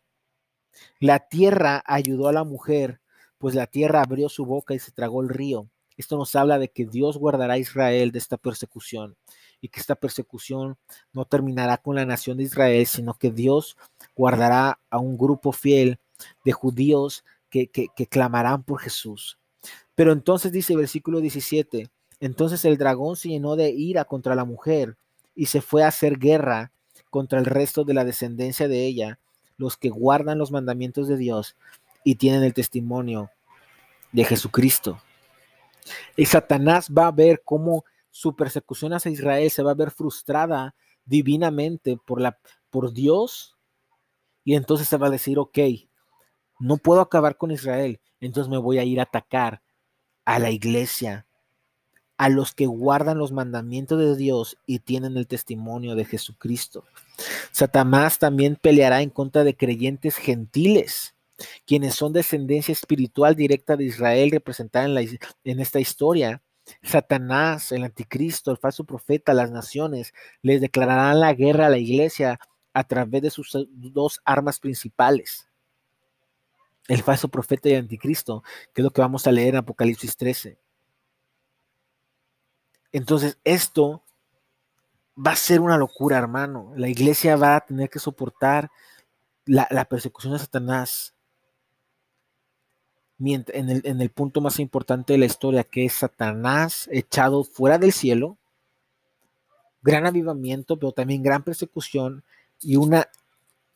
la 1.00 1.20
tierra 1.20 1.82
ayudó 1.86 2.28
a 2.28 2.32
la 2.32 2.44
mujer, 2.44 3.00
pues 3.38 3.54
la 3.54 3.66
tierra 3.66 4.02
abrió 4.02 4.28
su 4.28 4.46
boca 4.46 4.74
y 4.74 4.78
se 4.78 4.92
tragó 4.92 5.22
el 5.22 5.28
río. 5.28 5.68
Esto 5.96 6.16
nos 6.16 6.34
habla 6.34 6.58
de 6.58 6.68
que 6.68 6.86
Dios 6.86 7.16
guardará 7.16 7.54
a 7.54 7.58
Israel 7.58 8.12
de 8.12 8.18
esta 8.18 8.36
persecución 8.36 9.16
y 9.60 9.68
que 9.68 9.80
esta 9.80 9.94
persecución 9.94 10.76
no 11.12 11.24
terminará 11.24 11.78
con 11.78 11.96
la 11.96 12.04
nación 12.04 12.36
de 12.36 12.44
Israel, 12.44 12.86
sino 12.86 13.14
que 13.14 13.30
Dios 13.30 13.76
guardará 14.14 14.78
a 14.90 14.98
un 14.98 15.16
grupo 15.16 15.52
fiel 15.52 15.98
de 16.44 16.52
judíos 16.52 17.24
que, 17.50 17.70
clamarán 18.10 18.62
por 18.62 18.80
Jesús. 18.80 19.38
Pero 19.94 20.12
entonces 20.12 20.52
dice 20.52 20.74
el 20.74 20.80
versículo 20.80 21.20
17, 21.20 21.88
entonces 22.20 22.64
el 22.64 22.76
dragón 22.76 23.16
se 23.16 23.30
llenó 23.30 23.56
de 23.56 23.70
ira 23.70 24.04
contra 24.04 24.34
la 24.34 24.44
mujer 24.44 24.96
y 25.34 25.46
se 25.46 25.62
fue 25.62 25.82
a 25.82 25.88
hacer 25.88 26.18
guerra 26.18 26.72
contra 27.10 27.38
el 27.38 27.46
resto 27.46 27.84
de 27.84 27.94
la 27.94 28.04
descendencia 28.04 28.68
de 28.68 28.84
ella, 28.84 29.18
los 29.56 29.76
que 29.76 29.88
guardan 29.88 30.38
los 30.38 30.50
mandamientos 30.50 31.08
de 31.08 31.16
Dios 31.16 31.56
y 32.04 32.16
tienen 32.16 32.42
el 32.42 32.54
testimonio 32.54 33.30
de 34.12 34.24
Jesucristo. 34.24 35.00
Y 36.16 36.26
Satanás 36.26 36.88
va 36.90 37.06
a 37.06 37.12
ver 37.12 37.42
cómo 37.44 37.84
su 38.10 38.34
persecución 38.34 38.92
hacia 38.92 39.12
Israel 39.12 39.50
se 39.50 39.62
va 39.62 39.72
a 39.72 39.74
ver 39.74 39.90
frustrada 39.90 40.74
divinamente 41.04 41.98
por, 42.06 42.20
la, 42.20 42.38
por 42.70 42.92
Dios. 42.92 43.56
Y 44.44 44.54
entonces 44.54 44.88
se 44.88 44.96
va 44.96 45.08
a 45.08 45.10
decir, 45.10 45.38
ok, 45.38 45.58
no 46.58 46.76
puedo 46.78 47.00
acabar 47.00 47.36
con 47.36 47.50
Israel, 47.50 48.00
entonces 48.20 48.50
me 48.50 48.58
voy 48.58 48.78
a 48.78 48.84
ir 48.84 49.00
a 49.00 49.04
atacar 49.04 49.62
a 50.24 50.38
la 50.38 50.50
iglesia, 50.50 51.26
a 52.16 52.28
los 52.28 52.54
que 52.54 52.66
guardan 52.66 53.18
los 53.18 53.32
mandamientos 53.32 53.98
de 53.98 54.16
Dios 54.16 54.56
y 54.66 54.78
tienen 54.80 55.16
el 55.16 55.26
testimonio 55.26 55.94
de 55.94 56.04
Jesucristo. 56.04 56.84
Satanás 57.50 58.18
también 58.18 58.56
peleará 58.56 59.02
en 59.02 59.10
contra 59.10 59.44
de 59.44 59.56
creyentes 59.56 60.16
gentiles, 60.16 61.14
quienes 61.66 61.94
son 61.94 62.12
descendencia 62.12 62.72
espiritual 62.72 63.34
directa 63.34 63.76
de 63.76 63.84
Israel 63.84 64.30
representada 64.30 64.86
en, 64.86 65.18
en 65.44 65.60
esta 65.60 65.80
historia 65.80 66.42
Satanás, 66.82 67.72
el 67.72 67.84
anticristo, 67.84 68.50
el 68.50 68.56
falso 68.56 68.84
profeta, 68.84 69.34
las 69.34 69.50
naciones, 69.50 70.12
les 70.42 70.60
declararán 70.60 71.20
la 71.20 71.32
guerra 71.32 71.66
a 71.66 71.70
la 71.70 71.78
iglesia 71.78 72.40
a 72.72 72.84
través 72.84 73.22
de 73.22 73.30
sus 73.30 73.56
dos 73.70 74.20
armas 74.24 74.58
principales. 74.58 75.48
El 76.88 77.02
falso 77.02 77.28
profeta 77.28 77.68
y 77.68 77.72
el 77.72 77.80
anticristo, 77.80 78.42
que 78.72 78.82
es 78.82 78.84
lo 78.84 78.90
que 78.90 79.00
vamos 79.00 79.26
a 79.26 79.32
leer 79.32 79.50
en 79.50 79.56
Apocalipsis 79.56 80.16
13. 80.16 80.58
Entonces, 82.92 83.38
esto 83.44 84.02
va 85.16 85.32
a 85.32 85.36
ser 85.36 85.60
una 85.60 85.78
locura, 85.78 86.18
hermano. 86.18 86.72
La 86.76 86.88
iglesia 86.88 87.36
va 87.36 87.56
a 87.56 87.60
tener 87.60 87.88
que 87.88 87.98
soportar 87.98 88.70
la, 89.44 89.84
persecución 89.86 90.34
de 90.34 90.40
Satanás. 90.40 91.14
En 93.18 93.70
el, 93.70 93.80
en 93.84 94.00
el 94.02 94.10
punto 94.10 94.42
más 94.42 94.60
importante 94.60 95.14
de 95.14 95.18
la 95.18 95.24
historia, 95.24 95.64
que 95.64 95.86
es 95.86 95.94
Satanás 95.94 96.86
echado 96.92 97.44
fuera 97.44 97.78
del 97.78 97.92
cielo, 97.92 98.36
gran 99.80 100.04
avivamiento, 100.04 100.78
pero 100.78 100.92
también 100.92 101.22
gran 101.22 101.42
persecución 101.42 102.24
y 102.60 102.76
una, 102.76 103.08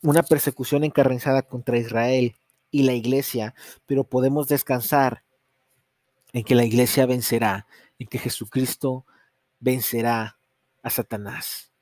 una 0.03 0.23
persecución 0.23 0.85
encarnizada 0.85 1.43
contra 1.43 1.79
Israel 1.79 2.35
y 2.71 2.83
la 2.83 2.93
iglesia, 2.93 3.55
pero 3.87 4.05
podemos 4.05 4.47
descansar 4.47 5.23
en 6.33 6.45
que 6.45 6.55
la 6.55 6.65
iglesia 6.65 7.07
vencerá, 7.07 7.67
en 7.99 8.09
que 8.09 8.19
Jesucristo 8.19 9.07
vencerá 9.59 10.40
a 10.83 10.91
Satanás. 10.91 11.73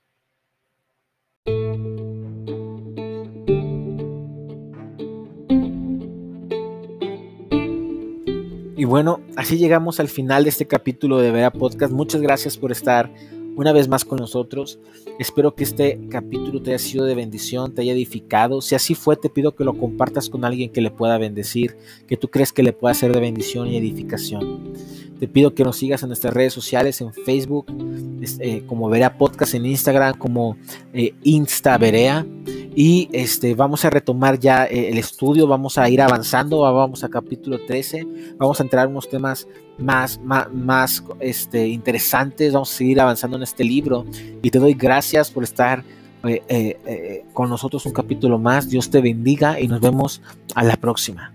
Y 8.76 8.84
bueno, 8.84 9.20
así 9.36 9.58
llegamos 9.58 9.98
al 9.98 10.08
final 10.08 10.44
de 10.44 10.50
este 10.50 10.68
capítulo 10.68 11.18
de 11.18 11.32
Vera 11.32 11.52
Podcast. 11.52 11.92
Muchas 11.92 12.20
gracias 12.20 12.56
por 12.56 12.70
estar 12.70 13.12
una 13.56 13.72
vez 13.72 13.88
más 13.88 14.04
con 14.04 14.20
nosotros. 14.20 14.78
Espero 15.18 15.56
que 15.56 15.64
este 15.64 15.98
capítulo 16.08 16.62
te 16.62 16.70
haya 16.70 16.78
sido 16.78 17.04
de 17.04 17.16
bendición, 17.16 17.74
te 17.74 17.82
haya 17.82 17.92
edificado. 17.92 18.60
Si 18.60 18.76
así 18.76 18.94
fue, 18.94 19.16
te 19.16 19.30
pido 19.30 19.56
que 19.56 19.64
lo 19.64 19.76
compartas 19.76 20.30
con 20.30 20.44
alguien 20.44 20.70
que 20.70 20.80
le 20.80 20.92
pueda 20.92 21.18
bendecir, 21.18 21.76
que 22.06 22.16
tú 22.16 22.28
crees 22.28 22.52
que 22.52 22.62
le 22.62 22.72
pueda 22.72 22.94
ser 22.94 23.12
de 23.12 23.18
bendición 23.18 23.66
y 23.66 23.76
edificación. 23.76 24.74
Te 25.18 25.26
pido 25.26 25.54
que 25.54 25.64
nos 25.64 25.76
sigas 25.76 26.02
en 26.02 26.08
nuestras 26.08 26.32
redes 26.32 26.52
sociales, 26.52 27.00
en 27.00 27.12
Facebook, 27.12 27.66
eh, 28.40 28.62
como 28.66 28.88
Verea 28.88 29.18
Podcast, 29.18 29.54
en 29.54 29.66
Instagram, 29.66 30.16
como 30.16 30.56
eh, 30.92 31.14
y 32.80 33.08
este, 33.12 33.54
vamos 33.56 33.84
a 33.84 33.90
retomar 33.90 34.38
ya 34.38 34.64
eh, 34.66 34.90
el 34.90 34.98
estudio, 34.98 35.48
vamos 35.48 35.78
a 35.78 35.88
ir 35.90 36.00
avanzando, 36.00 36.60
vamos 36.60 37.02
a 37.02 37.08
capítulo 37.08 37.58
13, 37.66 38.06
vamos 38.38 38.60
a 38.60 38.62
entrar 38.62 38.84
en 38.84 38.92
unos 38.92 39.08
temas 39.08 39.48
más, 39.78 40.20
más, 40.20 41.02
este, 41.18 41.66
interesantes, 41.66 42.52
vamos 42.52 42.72
a 42.72 42.76
seguir 42.76 43.00
avanzando 43.00 43.36
en 43.36 43.42
este 43.42 43.64
libro. 43.64 44.04
Y 44.42 44.50
te 44.50 44.60
doy 44.60 44.74
gracias 44.74 45.30
por 45.32 45.42
estar 45.42 45.82
eh, 46.22 47.24
con 47.32 47.50
nosotros 47.50 47.84
un 47.86 47.92
capítulo 47.92 48.38
más, 48.38 48.68
Dios 48.68 48.90
te 48.90 49.00
bendiga 49.00 49.58
y 49.58 49.66
nos 49.66 49.80
vemos 49.80 50.22
a 50.54 50.62
la 50.62 50.76
próxima. 50.76 51.32